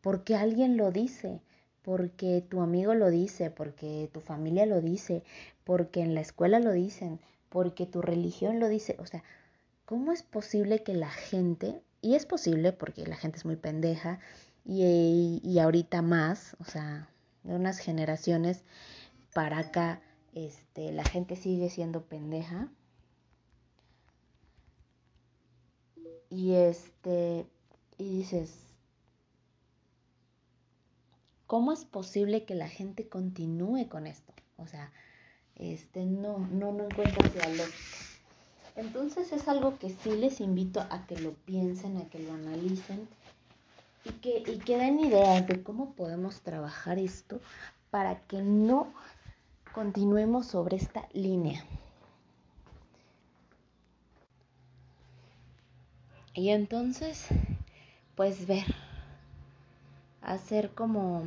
Porque 0.01 0.35
alguien 0.35 0.77
lo 0.77 0.91
dice, 0.91 1.41
porque 1.83 2.43
tu 2.47 2.61
amigo 2.61 2.93
lo 2.93 3.09
dice, 3.09 3.51
porque 3.51 4.09
tu 4.11 4.19
familia 4.19 4.65
lo 4.65 4.81
dice, 4.81 5.23
porque 5.63 6.01
en 6.01 6.15
la 6.15 6.21
escuela 6.21 6.59
lo 6.59 6.71
dicen, 6.71 7.19
porque 7.49 7.85
tu 7.85 8.01
religión 8.01 8.59
lo 8.59 8.67
dice. 8.67 8.95
O 8.99 9.05
sea, 9.05 9.23
¿cómo 9.85 10.11
es 10.11 10.23
posible 10.23 10.83
que 10.83 10.93
la 10.93 11.09
gente, 11.09 11.81
y 12.01 12.15
es 12.15 12.25
posible 12.25 12.73
porque 12.73 13.05
la 13.05 13.15
gente 13.15 13.37
es 13.37 13.45
muy 13.45 13.55
pendeja, 13.55 14.19
y, 14.65 15.41
y 15.43 15.59
ahorita 15.59 16.01
más, 16.01 16.55
o 16.59 16.65
sea, 16.65 17.10
de 17.43 17.55
unas 17.55 17.79
generaciones 17.79 18.63
para 19.33 19.59
acá, 19.59 20.01
este, 20.33 20.91
la 20.91 21.03
gente 21.03 21.35
sigue 21.35 21.69
siendo 21.69 22.03
pendeja, 22.03 22.69
Y 26.31 26.53
este, 26.53 27.45
y 27.97 28.19
dices, 28.19 28.53
¿cómo 31.45 31.73
es 31.73 31.83
posible 31.83 32.45
que 32.45 32.55
la 32.55 32.69
gente 32.69 33.09
continúe 33.09 33.89
con 33.89 34.07
esto? 34.07 34.31
O 34.55 34.65
sea, 34.65 34.93
este, 35.57 36.05
no, 36.05 36.37
no, 36.37 36.71
no 36.71 36.87
lógica. 36.87 37.67
Entonces 38.77 39.33
es 39.33 39.49
algo 39.49 39.77
que 39.77 39.89
sí 39.89 40.11
les 40.11 40.39
invito 40.39 40.79
a 40.89 41.05
que 41.05 41.19
lo 41.19 41.33
piensen, 41.33 41.97
a 41.97 42.09
que 42.09 42.19
lo 42.19 42.31
analicen 42.31 43.09
y 44.03 44.11
que, 44.13 44.43
y 44.45 44.57
que 44.59 44.77
den 44.77 44.99
ideas 44.99 45.45
de 45.47 45.63
cómo 45.63 45.93
podemos 45.93 46.41
trabajar 46.41 46.97
esto 46.97 47.39
para 47.89 48.21
que 48.21 48.41
no 48.41 48.87
continuemos 49.73 50.47
sobre 50.47 50.77
esta 50.77 51.07
línea. 51.13 51.63
Y 56.33 56.49
entonces, 56.49 57.27
pues 58.15 58.47
ver, 58.47 58.63
hacer 60.21 60.71
como, 60.73 61.23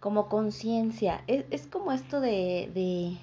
como 0.00 0.28
conciencia. 0.28 1.22
Es, 1.26 1.66
como 1.66 1.92
esto 1.92 2.20
de, 2.20 2.70
de, 2.72 3.18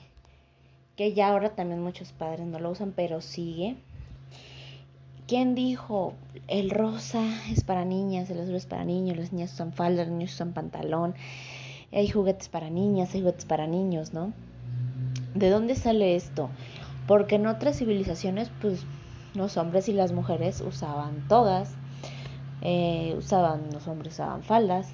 que 0.96 1.13
ya 1.13 1.30
ahora 1.30 1.56
también 1.56 1.82
muchos 1.82 2.12
padres 2.12 2.46
no 2.46 2.60
lo 2.60 2.70
usan, 2.70 2.94
pero 2.96 3.22
sigue. 3.22 3.75
¿Quién 5.25 5.56
dijo 5.56 6.13
el 6.50 6.70
rosa 6.70 7.24
es 7.50 7.63
para 7.63 7.86
niñas, 7.86 8.30
el 8.30 8.42
azul 8.42 8.56
es 8.56 8.65
para 8.65 8.84
niños, 8.84 9.15
las 9.15 9.32
niñas 9.32 9.53
usan 9.53 9.72
falda, 9.72 10.03
los 10.03 10.12
niños 10.12 10.34
usan 10.34 10.51
pantalón, 10.51 11.15
hay 11.94 12.10
juguetes 12.10 12.50
para 12.50 12.70
niñas, 12.70 13.13
hay 13.13 13.22
juguetes 13.22 13.46
para 13.46 13.65
niños, 13.65 14.13
¿no? 14.13 14.34
¿De 15.34 15.50
dónde 15.50 15.75
sale 15.75 16.15
esto? 16.15 16.50
Porque 17.08 17.36
en 17.36 17.48
otras 17.48 17.77
civilizaciones, 17.77 18.51
pues 18.62 18.86
los 19.34 19.56
hombres 19.56 19.88
y 19.88 19.94
las 19.94 20.12
mujeres 20.12 20.60
usaban 20.60 21.25
togas, 21.30 21.74
eh, 22.62 23.15
usaban, 23.18 23.70
los 23.72 23.88
hombres 23.88 24.15
usaban 24.15 24.44
faldas, 24.44 24.89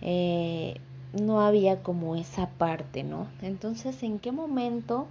eh, 0.00 0.80
no 1.12 1.42
había 1.42 1.82
como 1.82 2.16
esa 2.16 2.48
parte, 2.48 3.04
¿no? 3.04 3.26
Entonces, 3.42 4.02
¿en 4.02 4.18
qué 4.18 4.32
momento 4.32 5.06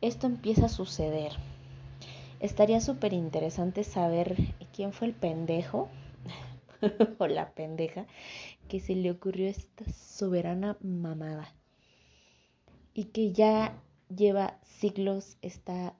esto 0.00 0.28
empieza 0.28 0.66
a 0.66 0.68
suceder? 0.68 1.32
Estaría 2.40 2.80
súper 2.80 3.12
interesante 3.12 3.84
saber 3.84 4.36
quién 4.72 4.92
fue 4.92 5.08
el 5.08 5.14
pendejo 5.14 5.88
o 7.18 7.26
la 7.26 7.50
pendeja 7.52 8.06
que 8.68 8.80
se 8.80 8.94
le 8.94 9.10
ocurrió 9.10 9.48
esta 9.48 9.90
soberana 9.92 10.76
mamada. 10.80 11.54
Y 12.92 13.04
que 13.04 13.32
ya 13.32 13.80
lleva 14.14 14.58
siglos 14.62 15.36
esta 15.42 15.94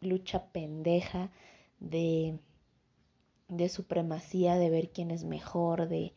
lucha 0.00 0.46
pendeja 0.52 1.30
de, 1.80 2.38
de 3.48 3.68
supremacía, 3.68 4.56
de 4.56 4.70
ver 4.70 4.90
quién 4.90 5.10
es 5.10 5.24
mejor, 5.24 5.88
de, 5.88 6.12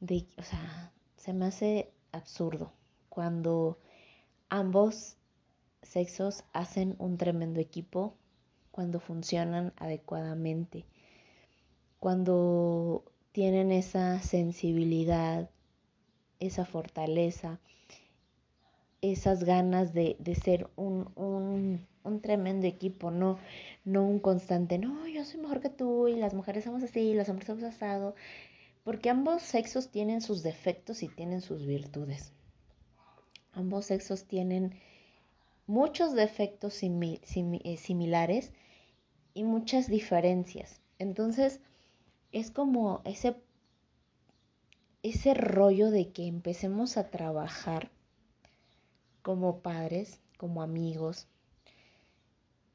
de, 0.00 0.26
o 0.38 0.42
sea, 0.42 0.92
se 1.16 1.32
me 1.32 1.46
hace 1.46 1.90
absurdo 2.12 2.72
cuando 3.08 3.78
ambos 4.50 5.16
sexos 5.82 6.44
hacen 6.52 6.96
un 6.98 7.16
tremendo 7.16 7.60
equipo, 7.60 8.14
cuando 8.76 9.00
funcionan 9.00 9.72
adecuadamente, 9.76 10.84
cuando 11.98 13.02
tienen 13.32 13.72
esa 13.72 14.20
sensibilidad, 14.20 15.50
esa 16.38 16.64
fortaleza, 16.64 17.58
esas 19.00 19.42
ganas 19.42 19.92
de, 19.92 20.14
de 20.20 20.36
ser 20.36 20.70
un, 20.76 21.10
un 21.16 21.84
un 22.06 22.20
tremendo 22.20 22.66
equipo, 22.66 23.10
no, 23.10 23.38
no 23.84 24.06
un 24.06 24.20
constante, 24.20 24.78
no, 24.78 25.06
yo 25.08 25.24
soy 25.24 25.40
mejor 25.40 25.60
que 25.60 25.70
tú 25.70 26.08
y 26.08 26.16
las 26.16 26.34
mujeres 26.34 26.64
somos 26.64 26.82
así, 26.82 27.14
los 27.14 27.28
hombres 27.28 27.46
somos 27.46 27.64
asado, 27.64 28.14
porque 28.84 29.10
ambos 29.10 29.42
sexos 29.42 29.90
tienen 29.90 30.20
sus 30.20 30.42
defectos 30.42 31.02
y 31.02 31.08
tienen 31.08 31.40
sus 31.40 31.66
virtudes. 31.66 32.32
Ambos 33.52 33.86
sexos 33.86 34.24
tienen 34.24 34.74
muchos 35.66 36.14
defectos 36.14 36.80
eh, 36.82 37.76
similares 37.76 38.52
y 39.36 39.44
muchas 39.44 39.88
diferencias. 39.88 40.80
Entonces, 40.98 41.60
es 42.32 42.50
como 42.50 43.02
ese, 43.04 43.36
ese 45.02 45.34
rollo 45.34 45.90
de 45.90 46.10
que 46.10 46.26
empecemos 46.26 46.96
a 46.96 47.10
trabajar 47.10 47.90
como 49.20 49.60
padres, 49.60 50.20
como 50.38 50.62
amigos. 50.62 51.28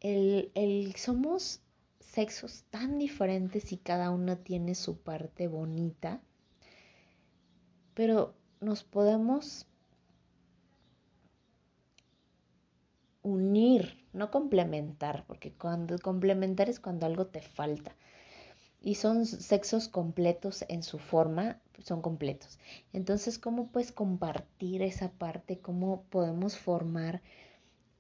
El, 0.02 0.52
el, 0.54 0.94
somos 0.98 1.62
sexos 2.00 2.64
tan 2.70 3.00
diferentes 3.00 3.72
y 3.72 3.78
cada 3.78 4.12
uno 4.12 4.38
tiene 4.38 4.76
su 4.76 5.00
parte 5.00 5.48
bonita, 5.48 6.22
pero 7.96 8.36
nos 8.60 8.84
podemos 8.84 9.66
unir, 13.24 14.01
no 14.14 14.32
complementar, 14.32 15.26
porque 15.28 15.52
cuando 15.54 15.98
complementar 16.00 16.70
es 16.70 16.80
cuando 16.80 17.06
algo 17.06 17.28
te 17.28 17.42
falta. 17.42 17.96
Y 18.82 18.96
son 18.96 19.26
sexos 19.26 19.88
completos 19.88 20.66
en 20.68 20.84
su 20.84 20.98
forma, 20.98 21.60
son 21.84 22.02
completos. 22.02 22.60
Entonces, 22.94 23.38
¿cómo 23.38 23.68
puedes 23.68 23.92
compartir 23.92 24.82
esa 24.82 25.12
parte? 25.12 25.60
¿Cómo 25.60 26.04
podemos 26.10 26.58
formar 26.58 27.22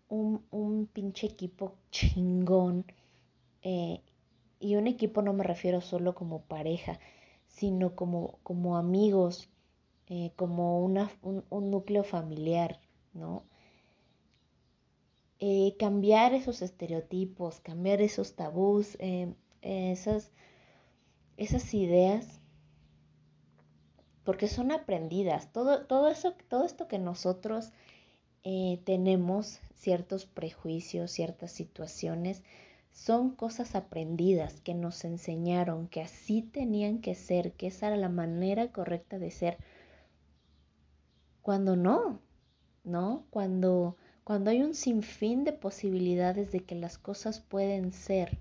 un, 0.09 0.43
un 0.49 0.87
pinche 0.87 1.27
equipo 1.27 1.75
chingón? 1.91 2.85
Eh, 3.61 4.01
y 4.59 4.75
un 4.75 4.87
equipo 4.87 5.21
no 5.21 5.33
me 5.33 5.43
refiero 5.43 5.81
solo 5.81 6.15
como 6.15 6.41
pareja, 6.41 6.99
sino 7.47 7.95
como, 7.95 8.39
como 8.43 8.77
amigos, 8.77 9.49
eh, 10.07 10.31
como 10.35 10.83
una, 10.83 11.11
un, 11.21 11.43
un, 11.49 11.71
núcleo 11.71 12.03
familiar, 12.03 12.79
¿no? 13.13 13.43
Eh, 15.41 15.75
cambiar 15.77 16.33
esos 16.33 16.61
estereotipos, 16.61 17.59
cambiar 17.59 17.99
esos 18.01 18.35
tabús, 18.35 18.97
esas, 19.61 20.31
esas 21.35 21.73
ideas, 21.73 22.39
porque 24.23 24.47
son 24.47 24.71
aprendidas. 24.71 25.51
Todo, 25.51 25.85
todo, 25.85 26.07
eso, 26.07 26.35
todo 26.47 26.63
esto 26.63 26.87
que 26.87 26.99
nosotros 26.99 27.73
tenemos, 28.85 29.59
ciertos 29.75 30.25
prejuicios, 30.25 31.11
ciertas 31.11 31.51
situaciones, 31.51 32.43
son 32.91 33.31
cosas 33.31 33.75
aprendidas 33.75 34.61
que 34.61 34.73
nos 34.73 35.05
enseñaron 35.05 35.87
que 35.87 36.01
así 36.01 36.41
tenían 36.41 36.99
que 36.99 37.15
ser, 37.15 37.53
que 37.53 37.67
esa 37.67 37.87
era 37.87 37.97
la 37.97 38.09
manera 38.09 38.71
correcta 38.71 39.17
de 39.17 39.31
ser. 39.31 39.57
Cuando 41.41 41.75
no, 41.75 42.19
¿no? 42.83 43.25
Cuando, 43.29 43.97
cuando 44.31 44.49
hay 44.49 44.61
un 44.61 44.75
sinfín 44.75 45.43
de 45.43 45.51
posibilidades 45.51 46.53
de 46.53 46.61
que 46.61 46.73
las 46.73 46.97
cosas 46.97 47.41
pueden 47.41 47.91
ser. 47.91 48.37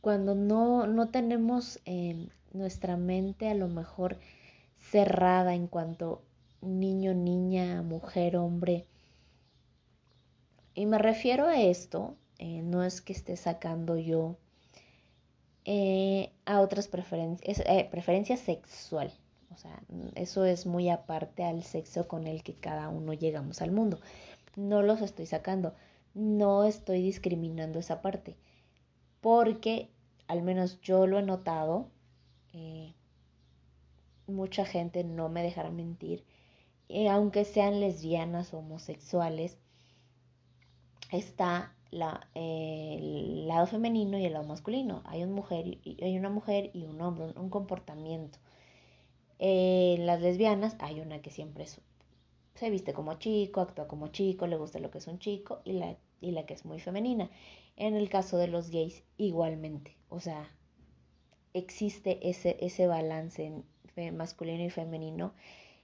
Cuando 0.00 0.36
no, 0.36 0.86
no 0.86 1.08
tenemos 1.08 1.80
eh, 1.84 2.28
nuestra 2.52 2.96
mente 2.96 3.48
a 3.48 3.54
lo 3.54 3.66
mejor 3.66 4.20
cerrada 4.78 5.56
en 5.56 5.66
cuanto 5.66 6.22
niño, 6.60 7.12
niña, 7.12 7.82
mujer, 7.82 8.36
hombre, 8.36 8.86
y 10.76 10.86
me 10.86 10.98
refiero 10.98 11.44
a 11.48 11.60
esto, 11.60 12.14
eh, 12.38 12.62
no 12.62 12.84
es 12.84 13.00
que 13.00 13.14
esté 13.14 13.36
sacando 13.36 13.98
yo 13.98 14.36
eh, 15.64 16.30
a 16.44 16.60
otras 16.60 16.86
preferencias, 16.86 17.64
eh, 17.66 17.88
preferencia 17.90 18.36
sexual. 18.36 19.12
Sea, 19.58 19.82
eso 20.14 20.44
es 20.44 20.66
muy 20.66 20.88
aparte 20.88 21.42
al 21.44 21.64
sexo 21.64 22.06
con 22.06 22.26
el 22.26 22.42
que 22.42 22.54
cada 22.54 22.88
uno 22.88 23.12
llegamos 23.12 23.60
al 23.60 23.72
mundo. 23.72 23.98
No 24.56 24.82
los 24.82 25.02
estoy 25.02 25.26
sacando, 25.26 25.74
no 26.14 26.64
estoy 26.64 27.02
discriminando 27.02 27.78
esa 27.78 28.00
parte, 28.00 28.36
porque 29.20 29.90
al 30.28 30.42
menos 30.42 30.80
yo 30.80 31.06
lo 31.06 31.18
he 31.18 31.22
notado, 31.22 31.88
mucha 34.28 34.64
gente 34.64 35.04
no 35.04 35.28
me 35.28 35.42
dejará 35.42 35.70
mentir, 35.70 36.24
aunque 37.10 37.44
sean 37.44 37.80
lesbianas 37.80 38.54
o 38.54 38.58
homosexuales, 38.58 39.58
está 41.10 41.74
la, 41.90 42.28
el 42.34 43.48
lado 43.48 43.66
femenino 43.66 44.18
y 44.18 44.26
el 44.26 44.34
lado 44.34 44.46
masculino. 44.46 45.02
Hay, 45.06 45.22
una 45.22 45.32
mujer 45.32 45.78
hay 45.84 46.18
una 46.18 46.30
mujer 46.30 46.70
y 46.74 46.84
un 46.84 47.00
hombre, 47.00 47.32
un, 47.36 47.50
comportamiento. 47.50 48.38
En 49.38 50.06
las 50.06 50.20
lesbianas 50.20 50.76
hay 50.80 51.00
una 51.00 51.22
que 51.22 51.30
siempre 51.30 51.66
se 52.54 52.70
viste 52.70 52.92
como 52.92 53.14
chico, 53.14 53.60
actúa 53.60 53.86
como 53.86 54.08
chico, 54.08 54.46
le 54.46 54.56
gusta 54.56 54.80
lo 54.80 54.90
que 54.90 54.98
es 54.98 55.06
un 55.06 55.18
chico 55.18 55.60
y 55.64 55.72
la, 55.72 55.96
y 56.20 56.32
la 56.32 56.44
que 56.44 56.54
es 56.54 56.64
muy 56.64 56.80
femenina. 56.80 57.30
En 57.76 57.94
el 57.94 58.08
caso 58.08 58.36
de 58.36 58.48
los 58.48 58.70
gays, 58.70 59.04
igualmente. 59.16 59.96
O 60.08 60.18
sea, 60.18 60.50
existe 61.54 62.28
ese, 62.28 62.56
ese 62.60 62.86
balance 62.86 63.62
masculino 64.12 64.64
y 64.64 64.70
femenino, 64.70 65.32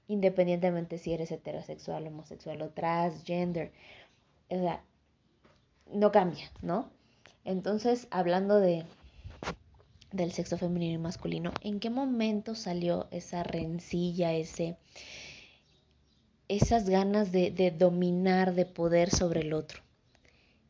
independientemente 0.08 0.98
si 0.98 1.12
eres 1.12 1.30
heterosexual, 1.32 2.06
homosexual 2.06 2.60
o 2.62 2.70
transgender. 2.70 3.72
O 4.48 4.56
sea, 4.56 4.84
no 5.92 6.12
cambia, 6.12 6.50
¿no? 6.62 6.90
Entonces, 7.44 8.08
hablando 8.10 8.58
de 8.58 8.84
del 10.14 10.32
sexo 10.32 10.56
femenino 10.56 10.94
y 10.94 11.02
masculino, 11.02 11.52
¿en 11.60 11.80
qué 11.80 11.90
momento 11.90 12.54
salió 12.54 13.08
esa 13.10 13.42
rencilla, 13.42 14.32
ese 14.32 14.76
esas 16.46 16.88
ganas 16.88 17.32
de, 17.32 17.74
dominar, 17.76 18.54
de 18.54 18.64
poder 18.64 19.10
sobre 19.10 19.40
el 19.40 19.52
otro? 19.52 19.82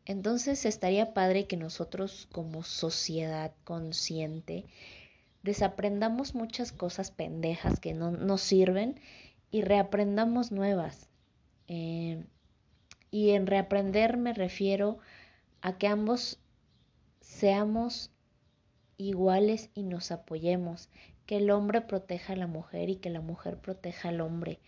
Entonces 0.07 0.65
estaría 0.65 1.13
padre 1.13 1.47
que 1.47 1.57
nosotros 1.59 2.27
como 2.33 2.63
sociedad 2.63 3.53
consciente 3.65 4.65
desaprendamos 5.43 6.35
muchas 6.35 6.73
cosas 6.73 7.11
pendejas 7.11 7.81
que 7.81 7.93
no 7.93 8.11
nos 8.11 8.41
sirven 8.41 8.99
y 9.51 9.61
reaprendamos 9.61 10.53
nuevas. 10.53 11.11
Eh, 11.69 12.25
y 13.11 13.31
en 13.31 13.47
reaprender 13.47 14.17
me 14.17 14.33
refiero 14.33 14.99
a 15.61 15.77
que 15.77 15.87
ambos 15.87 16.39
seamos 17.21 18.11
iguales 18.97 19.71
y 19.75 19.83
nos 19.83 20.11
apoyemos, 20.11 20.89
que 21.27 21.39
el 21.39 21.51
hombre 21.51 21.81
proteja 21.81 22.35
a 22.35 22.37
la 22.37 22.47
mujer 22.47 22.91
y 22.91 22.97
que 22.97 23.11
la 23.11 23.21
mujer 23.21 23.59
proteja 23.59 24.11
al 24.11 24.21
hombre, 24.21 24.59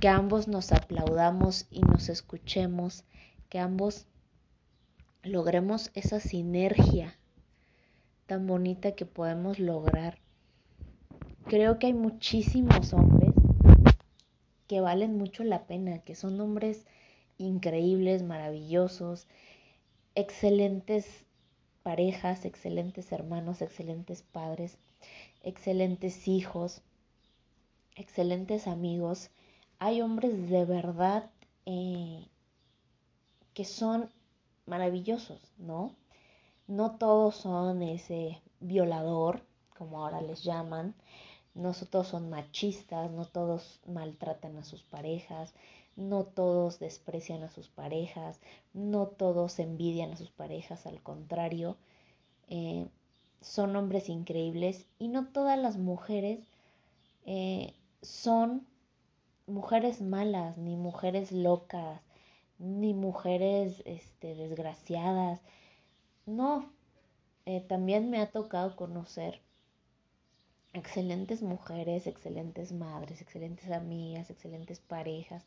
que 0.00 0.08
ambos 0.08 0.48
nos 0.48 0.72
aplaudamos 0.72 1.66
y 1.70 1.80
nos 1.80 2.08
escuchemos, 2.08 3.04
que 3.48 3.58
ambos 3.58 4.06
logremos 5.22 5.90
esa 5.94 6.20
sinergia 6.20 7.16
tan 8.26 8.46
bonita 8.46 8.92
que 8.92 9.06
podemos 9.06 9.58
lograr. 9.58 10.18
Creo 11.46 11.78
que 11.78 11.86
hay 11.86 11.94
muchísimos 11.94 12.92
hombres 12.92 13.32
que 14.66 14.80
valen 14.80 15.16
mucho 15.16 15.44
la 15.44 15.66
pena, 15.66 16.00
que 16.00 16.14
son 16.14 16.40
hombres 16.40 16.86
increíbles, 17.38 18.22
maravillosos, 18.22 19.26
excelentes 20.14 21.24
parejas, 21.88 22.44
excelentes 22.44 23.12
hermanos, 23.12 23.62
excelentes 23.62 24.20
padres, 24.20 24.76
excelentes 25.42 26.28
hijos, 26.28 26.82
excelentes 27.96 28.66
amigos. 28.66 29.30
Hay 29.78 30.02
hombres 30.02 30.50
de 30.50 30.66
verdad 30.66 31.30
eh, 31.64 32.26
que 33.54 33.64
son 33.64 34.10
maravillosos, 34.66 35.40
¿no? 35.56 35.94
No 36.66 36.96
todos 36.98 37.36
son 37.36 37.82
ese 37.82 38.42
violador, 38.60 39.40
como 39.78 40.04
ahora 40.04 40.20
les 40.20 40.44
llaman, 40.44 40.94
no 41.54 41.72
todos 41.72 42.08
son 42.08 42.28
machistas, 42.28 43.10
no 43.10 43.24
todos 43.24 43.80
maltratan 43.86 44.58
a 44.58 44.62
sus 44.62 44.82
parejas, 44.82 45.54
no 45.98 46.24
todos 46.24 46.78
desprecian 46.78 47.42
a 47.42 47.50
sus 47.50 47.68
parejas, 47.68 48.40
no 48.72 49.08
todos 49.08 49.58
envidian 49.58 50.12
a 50.12 50.16
sus 50.16 50.30
parejas, 50.30 50.86
al 50.86 51.02
contrario, 51.02 51.76
eh, 52.48 52.86
son 53.40 53.74
hombres 53.76 54.08
increíbles 54.08 54.86
y 54.98 55.08
no 55.08 55.26
todas 55.26 55.58
las 55.58 55.76
mujeres 55.76 56.40
eh, 57.26 57.74
son 58.00 58.64
mujeres 59.48 60.00
malas, 60.00 60.56
ni 60.56 60.76
mujeres 60.76 61.32
locas, 61.32 62.00
ni 62.58 62.94
mujeres 62.94 63.82
este, 63.84 64.36
desgraciadas. 64.36 65.40
No, 66.26 66.70
eh, 67.44 67.60
también 67.60 68.08
me 68.10 68.20
ha 68.20 68.30
tocado 68.30 68.76
conocer 68.76 69.40
excelentes 70.74 71.42
mujeres, 71.42 72.06
excelentes 72.06 72.72
madres, 72.72 73.20
excelentes 73.20 73.70
amigas, 73.70 74.30
excelentes 74.30 74.80
parejas, 74.80 75.44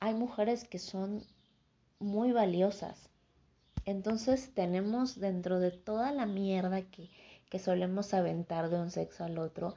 hay 0.00 0.14
mujeres 0.14 0.66
que 0.66 0.78
son 0.78 1.24
muy 1.98 2.32
valiosas. 2.32 3.10
Entonces 3.84 4.52
tenemos 4.54 5.18
dentro 5.18 5.60
de 5.60 5.70
toda 5.70 6.12
la 6.12 6.26
mierda 6.26 6.82
que, 6.82 7.10
que 7.48 7.58
solemos 7.58 8.14
aventar 8.14 8.70
de 8.70 8.78
un 8.80 8.90
sexo 8.90 9.24
al 9.24 9.38
otro, 9.38 9.74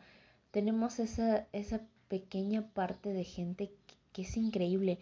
tenemos 0.51 0.99
esa, 0.99 1.47
esa 1.53 1.81
pequeña 2.07 2.67
parte 2.73 3.13
de 3.13 3.23
gente 3.23 3.71
que, 4.12 4.21
es 4.23 4.36
increíble. 4.38 4.99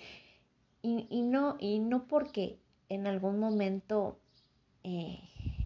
Y, 0.82 1.08
y, 1.10 1.24
no, 1.24 1.58
y 1.60 1.80
no 1.80 2.06
porque 2.08 2.60
en 2.88 3.08
algún 3.08 3.40
momento 3.40 4.20
eh, 4.84 5.20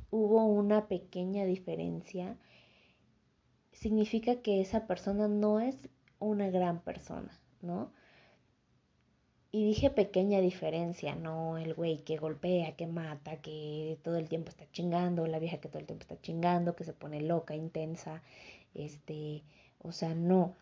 hubo 0.10 0.46
una 0.46 0.88
pequeña 0.88 1.46
diferencia, 1.46 2.38
significa 3.74 4.42
que 4.42 4.62
esa 4.62 4.88
persona 4.88 5.28
no 5.28 5.60
es 5.60 5.78
una 6.20 6.50
gran 6.50 6.80
persona, 6.80 7.38
¿no? 7.62 7.92
Y 9.56 9.64
dije 9.66 9.92
pequeña 9.92 10.42
diferencia, 10.42 11.14
no 11.14 11.60
el 11.60 11.76
güey 11.76 12.00
que 12.00 12.18
golpea, 12.18 12.76
que 12.76 12.88
mata, 12.88 13.38
que 13.40 14.00
todo 14.04 14.18
el 14.18 14.28
tiempo 14.28 14.50
está 14.50 14.66
chingando, 14.72 15.28
la 15.28 15.38
vieja 15.38 15.60
que 15.60 15.70
todo 15.70 15.78
el 15.78 15.86
tiempo 15.86 16.02
está 16.02 16.20
chingando, 16.20 16.76
que 16.76 16.84
se 16.84 16.94
pone 16.94 17.22
loca, 17.22 17.56
intensa, 17.56 18.24
este, 18.74 19.44
o 19.84 19.92
sea, 19.92 20.16
no. 20.16 20.56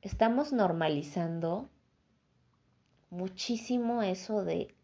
Estamos 0.00 0.54
normalizando 0.54 1.68
muchísimo 3.10 4.02
eso 4.02 4.44
de 4.44 4.74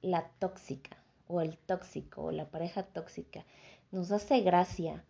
la 0.00 0.30
tóxica 0.38 0.96
o 1.26 1.42
el 1.42 1.58
tóxico 1.58 2.22
o 2.22 2.32
la 2.32 2.46
pareja 2.50 2.82
tóxica. 2.82 3.44
Nos 3.92 4.10
hace 4.10 4.40
gracia. 4.40 5.04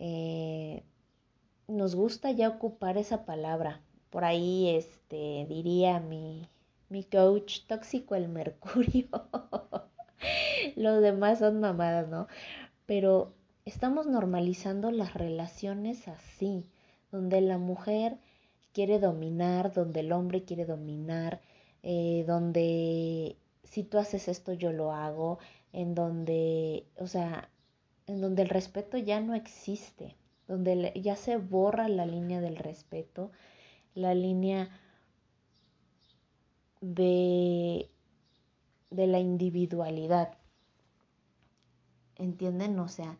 Eh, 0.00 0.82
nos 1.68 1.94
gusta 1.94 2.32
ya 2.32 2.48
ocupar 2.48 2.98
esa 2.98 3.24
palabra. 3.24 3.80
Por 4.10 4.24
ahí 4.24 4.70
este, 4.70 5.46
diría 5.48 6.00
mi, 6.00 6.48
mi 6.90 7.04
coach 7.04 7.60
tóxico 7.66 8.14
el 8.14 8.28
mercurio. 8.28 9.08
Los 10.76 11.00
demás 11.00 11.38
son 11.38 11.60
mamadas, 11.60 12.08
¿no? 12.08 12.26
Pero 12.84 13.32
estamos 13.64 14.06
normalizando 14.06 14.90
las 14.90 15.14
relaciones 15.14 16.08
así, 16.08 16.68
donde 17.10 17.40
la 17.40 17.56
mujer 17.56 18.18
quiere 18.72 18.98
dominar, 18.98 19.72
donde 19.72 20.00
el 20.00 20.12
hombre 20.12 20.44
quiere 20.44 20.66
dominar, 20.66 21.40
eh, 21.82 22.24
donde 22.26 23.36
si 23.64 23.84
tú 23.84 23.98
haces 23.98 24.28
esto 24.28 24.52
yo 24.52 24.72
lo 24.72 24.92
hago, 24.92 25.38
en 25.72 25.94
donde, 25.94 26.86
o 26.98 27.06
sea, 27.06 27.48
en 28.06 28.20
donde 28.20 28.42
el 28.42 28.48
respeto 28.48 28.98
ya 28.98 29.20
no 29.20 29.34
existe, 29.34 30.16
donde 30.48 30.92
ya 31.00 31.14
se 31.14 31.36
borra 31.36 31.88
la 31.88 32.06
línea 32.06 32.40
del 32.40 32.56
respeto, 32.56 33.30
la 33.94 34.14
línea 34.14 34.70
de, 36.80 37.90
de 38.90 39.06
la 39.06 39.18
individualidad. 39.18 40.34
¿Entienden? 42.16 42.78
O 42.78 42.88
sea, 42.88 43.18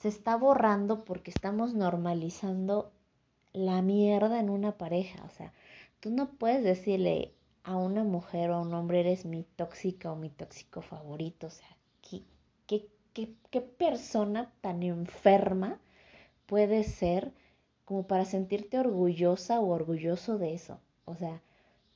se 0.00 0.08
está 0.08 0.36
borrando 0.36 1.04
porque 1.04 1.30
estamos 1.30 1.74
normalizando 1.74 2.92
la 3.52 3.82
mierda 3.82 4.40
en 4.40 4.50
una 4.50 4.72
pareja. 4.78 5.24
O 5.24 5.30
sea, 5.30 5.52
tú 6.00 6.10
no 6.10 6.30
puedes 6.30 6.62
decirle 6.62 7.32
a 7.64 7.76
una 7.76 8.04
mujer 8.04 8.50
o 8.50 8.56
a 8.56 8.60
un 8.60 8.72
hombre 8.74 9.00
eres 9.00 9.24
mi 9.24 9.42
tóxica 9.42 10.12
o 10.12 10.16
mi 10.16 10.30
tóxico 10.30 10.82
favorito. 10.82 11.48
O 11.48 11.50
sea, 11.50 11.76
¿qué, 12.02 12.22
qué, 12.66 12.86
qué, 13.12 13.34
qué 13.50 13.60
persona 13.60 14.52
tan 14.60 14.82
enferma 14.82 15.80
puede 16.46 16.84
ser 16.84 17.32
como 17.84 18.06
para 18.06 18.24
sentirte 18.24 18.78
orgullosa 18.78 19.60
o 19.60 19.68
orgulloso 19.68 20.38
de 20.38 20.54
eso? 20.54 20.78
O 21.06 21.16
sea, 21.16 21.42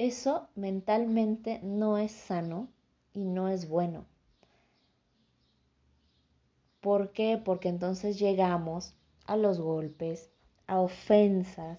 eso 0.01 0.49
mentalmente 0.55 1.61
no 1.63 1.99
es 1.99 2.13
sano 2.13 2.69
y 3.13 3.25
no 3.25 3.49
es 3.49 3.69
bueno. 3.69 4.07
¿Por 6.81 7.13
qué? 7.13 7.37
Porque 7.37 7.69
entonces 7.69 8.19
llegamos 8.19 8.95
a 9.27 9.37
los 9.37 9.61
golpes, 9.61 10.31
a 10.67 10.81
ofensas, 10.81 11.79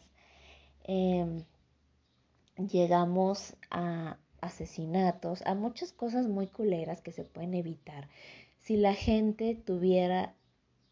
em, 0.84 1.44
llegamos 2.58 3.56
a 3.72 4.18
asesinatos, 4.40 5.42
a 5.48 5.56
muchas 5.56 5.92
cosas 5.92 6.28
muy 6.28 6.46
culeras 6.46 7.02
que 7.02 7.12
se 7.12 7.24
pueden 7.24 7.56
evitar 7.56 8.08
si 8.60 8.78
la 8.78 8.94
gente 8.94 9.56
tuviera 9.56 10.36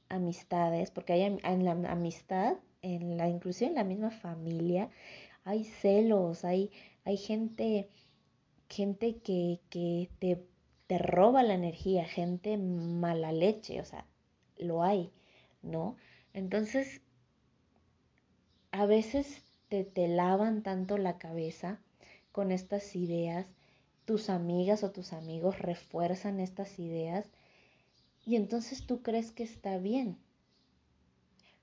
amistades, 0.10 0.90
porque 0.90 1.14
hay 1.14 1.38
en 1.44 1.66
la 1.66 1.72
amistad, 1.92 2.56
en 2.82 3.18
la 3.18 3.30
inclusión 3.30 3.70
en 3.70 3.76
la 3.76 3.84
misma 3.84 4.10
familia, 4.10 4.90
hay 5.44 5.64
celos, 5.64 6.46
hay 6.46 6.72
hay 7.10 7.18
gente, 7.18 7.90
gente 8.70 9.18
que, 9.18 9.60
que 9.72 10.12
te, 10.20 10.46
te 10.86 11.00
roba 11.00 11.42
la 11.42 11.56
energía, 11.56 12.06
gente 12.06 12.56
mala 12.58 13.32
leche, 13.32 13.82
o 13.82 13.86
sea, 13.86 14.06
lo 14.58 14.84
hay, 14.84 15.12
¿no? 15.64 15.96
Entonces, 16.34 17.02
a 18.70 18.86
veces 18.86 19.42
te, 19.70 19.84
te 19.84 20.08
lavan 20.08 20.62
tanto 20.62 21.00
la 21.00 21.18
cabeza 21.18 21.80
con 22.32 22.52
estas 22.52 22.96
ideas, 22.96 23.48
tus 24.06 24.30
amigas 24.30 24.84
o 24.84 24.92
tus 24.92 25.12
amigos 25.12 25.58
refuerzan 25.58 26.40
estas 26.40 26.78
ideas 26.78 27.26
y 28.24 28.36
entonces 28.36 28.86
tú 28.86 29.02
crees 29.02 29.32
que 29.32 29.42
está 29.42 29.80
bien. 29.80 30.20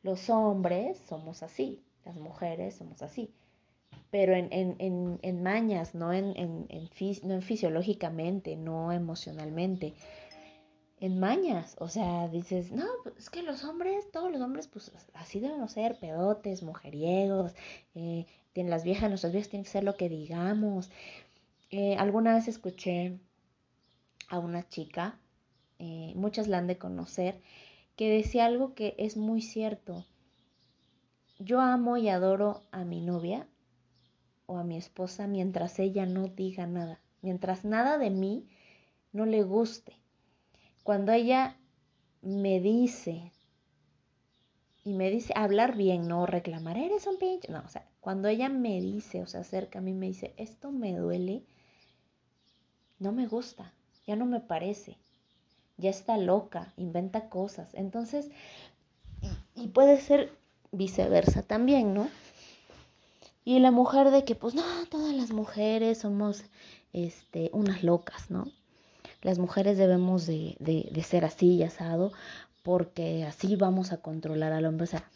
Los 0.02 0.28
hombres 0.28 0.98
somos 1.08 1.44
así, 1.44 1.84
las 2.04 2.16
mujeres 2.16 2.74
somos 2.74 3.00
así 3.02 3.32
pero 4.10 4.34
en, 4.34 4.48
en, 4.52 5.18
en, 5.22 5.42
mañas, 5.42 5.94
no 5.94 6.12
en, 6.12 6.36
en, 6.36 6.68
no 7.22 7.34
en 7.34 7.42
fisiológicamente, 7.42 8.56
no 8.56 8.92
emocionalmente, 8.92 9.94
en 10.98 11.20
mañas, 11.20 11.76
o 11.78 11.88
sea, 11.88 12.28
dices, 12.28 12.72
no, 12.72 12.86
pues, 13.02 13.16
es 13.18 13.30
que 13.30 13.42
los 13.42 13.64
hombres, 13.64 14.10
todos 14.10 14.32
los 14.32 14.40
hombres, 14.40 14.66
pues 14.68 14.90
así 15.14 15.40
deben 15.40 15.68
ser, 15.68 15.98
pedotes, 15.98 16.62
mujeriegos, 16.62 17.54
eh, 17.94 18.26
tienen 18.54 18.70
las 18.70 18.84
viejas, 18.84 19.10
nuestras 19.10 19.32
viejas 19.32 19.50
tienen 19.50 19.64
que 19.64 19.70
ser 19.70 19.84
lo 19.84 19.96
que 19.96 20.08
digamos. 20.08 20.90
Eh, 21.70 21.96
alguna 21.96 22.34
vez 22.34 22.48
escuché 22.48 23.18
a 24.28 24.38
una 24.38 24.66
chica, 24.68 25.18
eh, 25.78 26.12
muchas 26.14 26.48
la 26.48 26.58
han 26.58 26.66
de 26.66 26.78
conocer, 26.78 27.42
que 27.96 28.10
decía 28.10 28.46
algo 28.46 28.74
que 28.74 28.94
es 28.98 29.18
muy 29.18 29.42
cierto. 29.42 30.06
Yo 31.38 31.60
amo 31.60 31.98
y 31.98 32.08
adoro 32.08 32.62
a 32.70 32.84
mi 32.84 33.02
novia, 33.02 33.46
o 34.46 34.58
a 34.58 34.64
mi 34.64 34.76
esposa 34.76 35.26
mientras 35.26 35.78
ella 35.78 36.06
no 36.06 36.28
diga 36.28 36.66
nada, 36.66 37.00
mientras 37.22 37.64
nada 37.64 37.98
de 37.98 38.10
mí 38.10 38.48
no 39.12 39.26
le 39.26 39.42
guste. 39.42 39.96
Cuando 40.82 41.12
ella 41.12 41.56
me 42.22 42.60
dice, 42.60 43.32
y 44.84 44.92
me 44.92 45.10
dice 45.10 45.32
hablar 45.36 45.76
bien, 45.76 46.06
no 46.06 46.26
reclamar, 46.26 46.76
eres 46.76 47.06
un 47.06 47.18
pinche, 47.18 47.50
no, 47.50 47.62
o 47.64 47.68
sea, 47.68 47.84
cuando 48.00 48.28
ella 48.28 48.48
me 48.48 48.80
dice 48.80 49.20
o 49.20 49.26
se 49.26 49.38
acerca 49.38 49.80
a 49.80 49.82
mí 49.82 49.92
me 49.92 50.06
dice, 50.06 50.32
esto 50.36 50.70
me 50.70 50.96
duele, 50.96 51.42
no 52.98 53.12
me 53.12 53.26
gusta, 53.26 53.72
ya 54.06 54.14
no 54.14 54.26
me 54.26 54.40
parece, 54.40 54.96
ya 55.76 55.90
está 55.90 56.16
loca, 56.18 56.72
inventa 56.76 57.28
cosas. 57.28 57.74
Entonces, 57.74 58.30
y 59.54 59.68
puede 59.68 60.00
ser 60.00 60.32
viceversa 60.70 61.42
también, 61.42 61.94
¿no? 61.94 62.08
Y 63.46 63.60
la 63.60 63.70
mujer 63.70 64.10
de 64.10 64.24
que, 64.24 64.34
pues 64.34 64.56
no, 64.56 64.64
todas 64.90 65.14
las 65.14 65.30
mujeres 65.30 65.98
somos 65.98 66.42
este, 66.92 67.48
unas 67.52 67.84
locas, 67.84 68.28
¿no? 68.28 68.50
Las 69.22 69.38
mujeres 69.38 69.78
debemos 69.78 70.26
de, 70.26 70.56
de, 70.58 71.02
ser 71.04 71.24
así 71.24 71.54
y 71.54 71.62
asado 71.62 72.12
porque 72.64 73.22
así 73.22 73.54
vamos 73.54 73.92
a 73.92 73.98
controlar 73.98 74.52
al 74.52 74.66
hombre. 74.66 74.82
O 74.82 74.88
sea, 74.88 75.08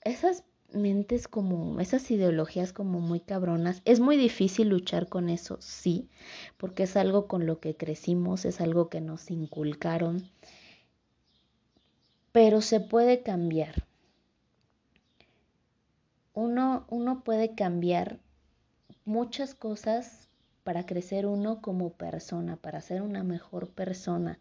esas 0.00 0.44
mentes 0.72 1.28
como, 1.28 1.78
esas 1.78 2.10
ideologías 2.10 2.72
como 2.72 3.00
muy 3.00 3.20
cabronas, 3.20 3.82
es 3.84 4.00
muy 4.00 4.16
difícil 4.16 4.70
luchar 4.70 5.10
con 5.10 5.28
eso, 5.28 5.58
sí, 5.60 6.08
porque 6.56 6.84
es 6.84 6.96
algo 6.96 7.26
con 7.26 7.44
lo 7.44 7.60
que 7.60 7.76
crecimos, 7.76 8.46
es 8.46 8.62
algo 8.62 8.88
que 8.88 9.02
nos 9.02 9.30
inculcaron, 9.30 10.30
pero 12.32 12.62
se 12.62 12.80
puede 12.80 13.22
cambiar 13.22 13.84
uno, 16.36 16.84
uno 16.90 17.24
puede 17.24 17.54
cambiar 17.54 18.20
muchas 19.06 19.54
cosas 19.54 20.28
para 20.64 20.84
crecer 20.84 21.24
uno 21.24 21.62
como 21.62 21.94
persona, 21.94 22.56
para 22.56 22.82
ser 22.82 23.00
una 23.00 23.24
mejor 23.24 23.70
persona. 23.70 24.38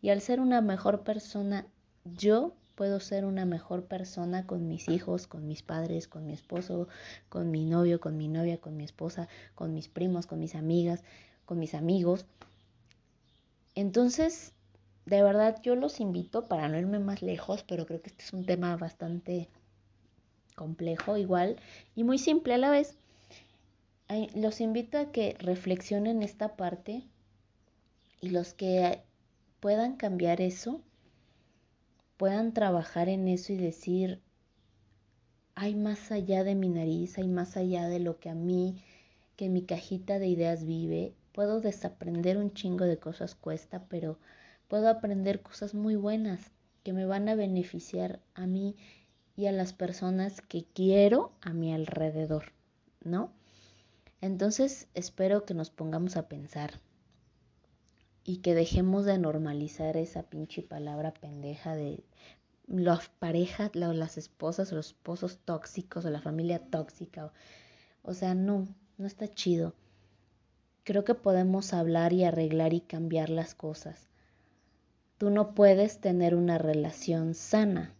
Y 0.00 0.10
al 0.10 0.20
ser 0.20 0.38
una 0.38 0.60
mejor 0.60 1.02
persona, 1.02 1.66
yo 2.04 2.54
puedo 2.76 3.00
ser 3.00 3.24
una 3.24 3.44
mejor 3.44 3.86
persona 3.86 4.46
con 4.46 4.68
mis 4.68 4.88
hijos, 4.88 5.26
con 5.26 5.48
mis 5.48 5.62
padres, 5.62 6.06
con 6.06 6.26
mi 6.26 6.32
esposo, 6.32 6.86
con 7.28 7.50
mi 7.50 7.64
novio, 7.64 8.00
con 8.00 8.16
mi 8.16 8.28
novia, 8.28 8.60
con 8.60 8.76
mi 8.76 8.84
esposa, 8.84 9.26
con 9.56 9.74
mis 9.74 9.88
primos, 9.88 10.28
con 10.28 10.38
mis 10.38 10.54
amigas, 10.54 11.02
con 11.44 11.58
mis 11.58 11.74
amigos. 11.74 12.24
Entonces, 13.74 14.52
de 15.06 15.24
verdad 15.24 15.60
yo 15.60 15.74
los 15.74 15.98
invito 15.98 16.46
para 16.46 16.68
no 16.68 16.78
irme 16.78 17.00
más 17.00 17.20
lejos, 17.20 17.64
pero 17.64 17.84
creo 17.84 18.00
que 18.00 18.10
este 18.10 18.22
es 18.22 18.32
un 18.32 18.46
tema 18.46 18.76
bastante 18.76 19.48
complejo 20.62 21.16
igual 21.16 21.56
y 21.96 22.04
muy 22.04 22.18
simple 22.18 22.54
a 22.54 22.58
la 22.58 22.70
vez. 22.70 22.96
Los 24.36 24.60
invito 24.60 24.96
a 24.96 25.10
que 25.10 25.34
reflexionen 25.40 26.22
esta 26.22 26.54
parte 26.54 27.02
y 28.20 28.28
los 28.28 28.54
que 28.54 29.02
puedan 29.58 29.96
cambiar 29.96 30.40
eso, 30.40 30.80
puedan 32.16 32.52
trabajar 32.54 33.08
en 33.08 33.26
eso 33.26 33.52
y 33.52 33.56
decir, 33.56 34.20
hay 35.56 35.74
más 35.74 36.12
allá 36.12 36.44
de 36.44 36.54
mi 36.54 36.68
nariz, 36.68 37.18
hay 37.18 37.26
más 37.26 37.56
allá 37.56 37.88
de 37.88 37.98
lo 37.98 38.20
que 38.20 38.28
a 38.28 38.34
mí, 38.34 38.76
que 39.34 39.48
mi 39.48 39.62
cajita 39.62 40.20
de 40.20 40.28
ideas 40.28 40.64
vive, 40.64 41.14
Puedo 41.32 41.62
desaprender 41.62 42.36
un 42.36 42.52
chingo 42.52 42.84
de 42.84 42.98
cosas 42.98 43.34
cuesta, 43.34 43.86
pero 43.88 44.18
puedo 44.68 44.88
aprender 44.88 45.40
cosas 45.40 45.72
muy 45.72 45.96
buenas 45.96 46.50
que 46.82 46.92
me 46.92 47.06
van 47.06 47.26
a 47.30 47.34
beneficiar 47.34 48.20
a 48.34 48.46
mí 48.46 48.76
y 49.42 49.48
a 49.48 49.52
las 49.52 49.72
personas 49.72 50.40
que 50.40 50.64
quiero 50.72 51.32
a 51.40 51.52
mi 51.52 51.74
alrededor, 51.74 52.52
¿no? 53.02 53.32
Entonces 54.20 54.86
espero 54.94 55.44
que 55.44 55.52
nos 55.52 55.68
pongamos 55.68 56.16
a 56.16 56.28
pensar 56.28 56.78
y 58.22 58.36
que 58.36 58.54
dejemos 58.54 59.04
de 59.04 59.18
normalizar 59.18 59.96
esa 59.96 60.22
pinche 60.22 60.62
palabra 60.62 61.12
pendeja 61.12 61.74
de 61.74 62.04
las 62.68 63.08
parejas, 63.08 63.74
las 63.74 64.16
esposas 64.16 64.70
los 64.70 64.86
esposos 64.86 65.40
tóxicos 65.44 66.04
o 66.04 66.10
la 66.10 66.20
familia 66.20 66.60
tóxica. 66.60 67.32
O 68.02 68.14
sea, 68.14 68.36
no, 68.36 68.68
no 68.96 69.06
está 69.06 69.26
chido. 69.26 69.74
Creo 70.84 71.02
que 71.02 71.16
podemos 71.16 71.74
hablar 71.74 72.12
y 72.12 72.22
arreglar 72.22 72.74
y 72.74 72.80
cambiar 72.80 73.28
las 73.28 73.56
cosas. 73.56 74.06
Tú 75.18 75.30
no 75.30 75.52
puedes 75.52 76.00
tener 76.00 76.36
una 76.36 76.58
relación 76.58 77.34
sana 77.34 77.96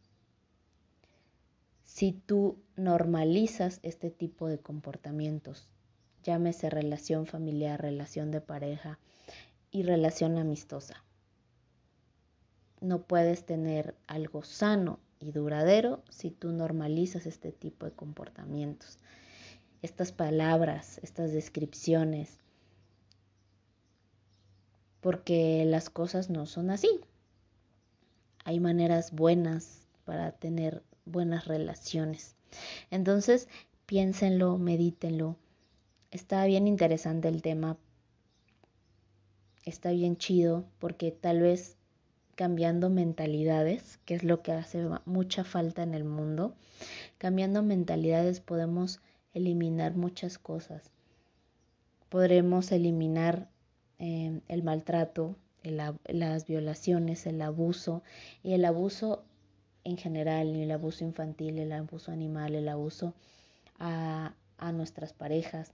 si 1.93 2.13
tú 2.13 2.59
normalizas 2.77 3.81
este 3.83 4.11
tipo 4.11 4.49
de 4.49 4.59
comportamientos. 4.59 5.69
Llámese 6.23 6.71
relación 6.71 7.27
familiar, 7.27 7.81
relación 7.81 8.31
de 8.31 8.41
pareja 8.41 8.99
y 9.71 9.83
relación 9.83 10.39
amistosa 10.39 11.03
no 12.83 13.03
puedes 13.03 13.47
tener 13.47 13.95
algo 14.09 14.43
sano 14.43 14.99
y 15.21 15.31
duradero 15.31 16.03
si 16.11 16.31
tú 16.31 16.51
normalizas 16.53 17.27
este 17.27 17.53
tipo 17.53 17.87
de 17.87 17.93
comportamientos. 17.93 18.99
Estas 19.83 20.13
palabras, 20.13 20.99
estas 21.03 21.33
descripciones, 21.33 22.39
porque 25.01 25.65
las 25.65 25.91
cosas 25.91 26.29
no 26.29 26.47
son 26.47 26.71
así. 26.71 27.01
Hay 28.45 28.59
maneras 28.59 29.13
buenas 29.13 29.87
para 30.05 30.33
tener 30.33 30.83
buenas 31.05 31.47
relaciones. 31.47 32.37
Entonces, 32.91 33.49
piénsenlo, 33.87 34.59
medítenlo. 34.59 35.37
Está 36.11 36.45
bien 36.45 36.67
interesante 36.67 37.29
el 37.29 37.43
tema. 37.43 37.79
Está 39.65 39.91
bien 39.91 40.17
chido 40.17 40.65
porque 40.79 41.11
tal 41.13 41.41
vez 41.41 41.77
cambiando 42.35 42.91
mentalidades, 42.91 43.99
que 44.05 44.15
es 44.15 44.25
lo 44.25 44.43
que 44.43 44.53
hace 44.53 44.85
mucha 45.05 45.45
falta 45.45 45.83
en 45.83 45.95
el 45.95 46.05
mundo. 46.05 46.55
Cambiando 47.19 47.63
mentalidades 47.63 48.41
podemos 48.41 49.01
eliminar 49.35 49.95
muchas 49.95 50.39
cosas. 50.39 50.91
Podremos 52.09 52.73
eliminar 52.73 53.49
em, 53.99 54.41
el 54.49 54.63
maltrato, 54.63 55.37
las 55.63 56.47
violaciones, 56.47 57.27
el 57.27 57.41
abuso 57.41 58.03
y 58.43 58.55
el 58.55 58.65
abuso 58.65 59.25
en 59.85 59.97
general, 59.97 60.55
el 60.55 60.71
abuso 60.71 61.05
infantil, 61.05 61.59
el 61.59 61.73
abuso 61.73 62.13
animal, 62.13 62.55
el 62.55 62.69
abuso 62.69 63.15
a, 63.79 64.35
a 64.59 64.73
nuestras 64.73 65.13
parejas, 65.13 65.73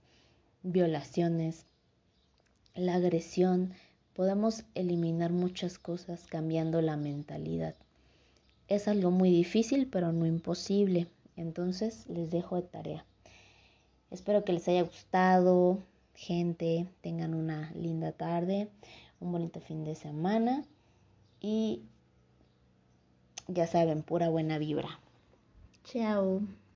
violaciones, 0.62 1.66
la 2.74 2.94
agresión, 2.94 3.74
podemos 4.14 4.64
eliminar 4.74 5.32
muchas 5.32 5.78
cosas 5.78 6.26
cambiando 6.26 6.80
la 6.80 6.96
mentalidad. 6.96 7.74
Es 8.68 8.88
algo 8.88 9.10
muy 9.10 9.30
difícil, 9.30 9.88
pero 9.88 10.12
no 10.12 10.26
imposible. 10.26 11.06
Entonces 11.36 12.04
les 12.08 12.30
dejo 12.30 12.56
de 12.56 12.62
tarea. 12.62 13.06
Espero 14.10 14.44
que 14.44 14.52
les 14.52 14.66
haya 14.68 14.82
gustado, 14.82 15.78
gente. 16.14 16.88
Tengan 17.00 17.34
una 17.34 17.70
linda 17.72 18.12
tarde, 18.12 18.68
un 19.20 19.32
bonito 19.32 19.60
fin 19.60 19.84
de 19.84 19.94
semana 19.94 20.64
y 21.40 21.82
ya 23.48 23.66
saben, 23.66 24.02
pura 24.02 24.28
buena 24.28 24.58
vibra. 24.58 24.98
Chao. 25.84 26.42